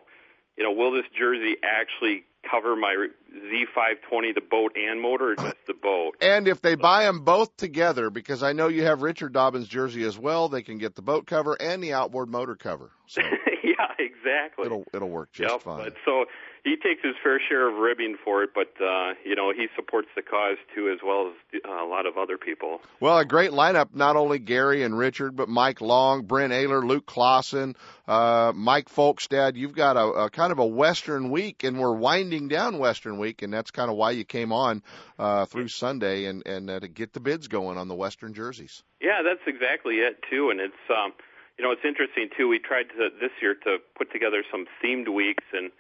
[0.57, 5.55] you know, will this jersey actually cover my Z520, the boat and motor, or just
[5.67, 6.15] the boat.
[6.21, 10.03] And if they buy them both together, because I know you have Richard Dobyns jersey
[10.03, 12.91] as well, they can get the boat cover and the outboard motor cover.
[13.07, 13.21] So
[13.63, 14.65] yeah, exactly.
[14.65, 15.83] it'll it'll work just yep, fine.
[15.83, 16.25] But so
[16.63, 20.09] he takes his fair share of ribbing for it, but uh, you know he supports
[20.15, 22.81] the cause too, as well as uh, a lot of other people.
[22.99, 23.95] Well, a great lineup.
[23.95, 27.75] Not only Gary and Richard, but Mike Long, Brent Ehrler, Luke Clausen,
[28.07, 29.55] uh, Mike Folkestad.
[29.55, 33.41] You've got a, a kind of a Western week, and we're winding down Western week,
[33.41, 34.83] and that's kind of why you came on
[35.17, 38.83] uh, through Sunday and and uh, to get the bids going on the Western jerseys.
[39.01, 41.13] Yeah, that's exactly it too, and it's um,
[41.57, 42.47] you know it's interesting too.
[42.47, 45.71] We tried to this year to put together some themed weeks, and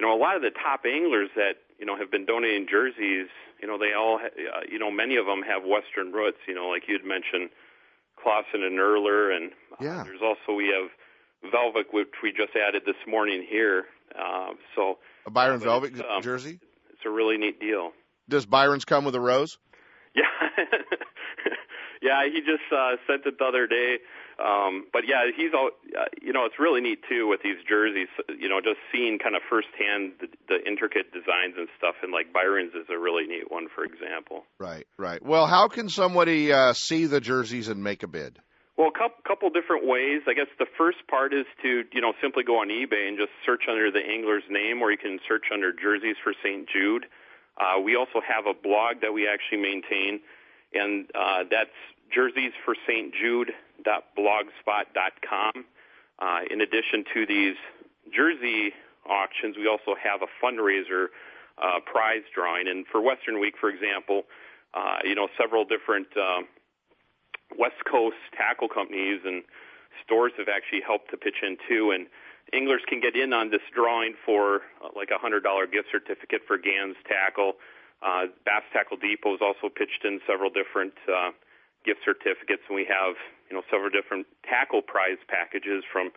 [0.00, 3.28] you know a lot of the top anglers that you know have been donating jerseys.
[3.60, 6.38] You know they all uh, you know many of them have Western roots.
[6.48, 7.50] You know like you'd mentioned
[8.16, 10.02] Clausen and Ehrler, and uh, Yeah.
[10.04, 10.88] there's also we have
[11.52, 13.84] Velvick, which we just added this morning here.
[14.18, 16.58] Uh, so A Byron it's, um, jersey.
[16.94, 17.92] it's a really neat deal.
[18.28, 19.58] Does Byron's come with a rose?
[20.14, 20.24] Yeah,
[22.02, 22.24] yeah.
[22.24, 23.98] He just uh, sent it the other day.
[24.40, 25.70] Um, but yeah, he's all.
[25.92, 28.08] Uh, you know, it's really neat too with these jerseys.
[28.28, 31.96] You know, just seeing kind of firsthand the, the intricate designs and stuff.
[32.02, 34.44] And like Byron's is a really neat one, for example.
[34.58, 35.22] Right, right.
[35.22, 38.38] Well, how can somebody uh, see the jerseys and make a bid?
[38.80, 40.22] Well, a couple, couple different ways.
[40.26, 43.28] I guess the first part is to, you know, simply go on eBay and just
[43.44, 46.64] search under the angler's name, or you can search under jerseys for St.
[46.64, 47.04] Jude.
[47.60, 50.20] Uh, we also have a blog that we actually maintain,
[50.72, 51.76] and uh, that's
[53.84, 55.64] jerseysforstjude.blogspot.com.
[56.18, 57.56] Uh, in addition to these
[58.14, 58.72] jersey
[59.08, 61.06] auctions, we also have a fundraiser
[61.60, 62.68] uh, prize drawing.
[62.68, 64.24] And for Western Week, for example,
[64.74, 66.42] uh, you know, several different uh,
[67.58, 69.42] West Coast tackle companies and
[70.04, 71.90] stores have actually helped to pitch in too.
[71.90, 72.06] And
[72.52, 76.42] anglers can get in on this drawing for uh, like a hundred dollar gift certificate
[76.46, 77.54] for Gans Tackle.
[78.02, 81.30] Uh, Bass Tackle Depot has also pitched in several different uh,
[81.84, 83.16] gift certificates, and we have
[83.50, 86.10] you know several different tackle prize packages from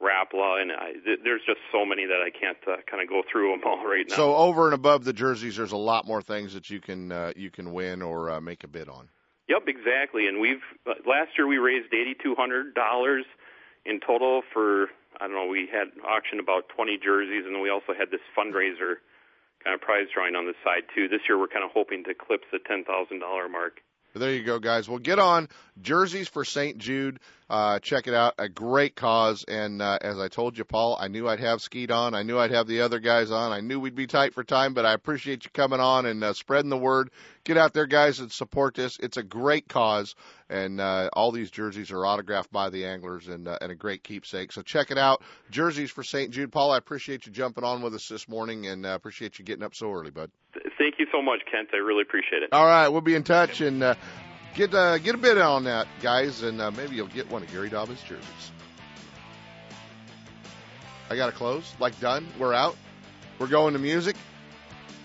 [0.00, 3.22] Rapala, and I, th- there's just so many that I can't uh, kind of go
[3.30, 4.16] through them all right now.
[4.16, 7.32] So over and above the jerseys, there's a lot more things that you can uh,
[7.36, 9.08] you can win or uh, make a bid on.
[9.48, 10.28] Yep, exactly.
[10.28, 13.24] And we've uh, last year we raised eighty two hundred dollars
[13.84, 14.86] in total for
[15.20, 15.46] I don't know.
[15.46, 19.02] We had auctioned about twenty jerseys, and then we also had this fundraiser
[19.64, 21.08] kind of prize drawing on the side too.
[21.08, 23.80] This year we're kind of hoping to eclipse the ten thousand dollar mark.
[24.14, 24.88] There you go, guys.
[24.88, 25.48] Well, get on
[25.80, 26.78] jerseys for St.
[26.78, 27.20] Jude.
[27.50, 28.34] Uh, check it out.
[28.38, 29.44] A great cause.
[29.48, 32.14] And uh, as I told you, Paul, I knew I'd have Skeet on.
[32.14, 33.52] I knew I'd have the other guys on.
[33.52, 36.34] I knew we'd be tight for time, but I appreciate you coming on and uh,
[36.34, 37.10] spreading the word.
[37.44, 38.98] Get out there, guys, and support this.
[39.00, 40.14] It's a great cause,
[40.50, 44.04] and uh, all these jerseys are autographed by the anglers and, uh, and a great
[44.04, 44.52] keepsake.
[44.52, 45.22] So check it out.
[45.50, 46.30] Jerseys for St.
[46.30, 46.52] Jude.
[46.52, 49.64] Paul, I appreciate you jumping on with us this morning, and uh, appreciate you getting
[49.64, 50.30] up so early, bud.
[50.52, 51.68] Th- Thank you so much, Kent.
[51.72, 52.50] I really appreciate it.
[52.52, 53.94] All right, we'll be in touch and uh,
[54.54, 57.50] get uh, get a bid on that, guys, and uh, maybe you'll get one of
[57.50, 58.52] Gary Dobyns' jerseys.
[61.10, 61.74] I got to close.
[61.80, 62.28] Like done.
[62.38, 62.76] We're out.
[63.38, 64.16] We're going to music.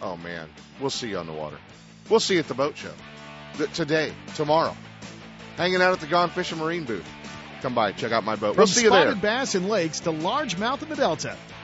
[0.02, 0.50] Oh man,
[0.82, 1.58] we'll see you on the water.
[2.10, 2.92] We'll see you at the boat show
[3.58, 4.76] Th- today, tomorrow.
[5.56, 7.08] Hanging out at the Gone Fishing Marine booth.
[7.62, 8.56] Come by, check out my boat.
[8.56, 9.22] From we'll see you spotted there.
[9.22, 11.38] bass in lakes to largemouth in the Delta,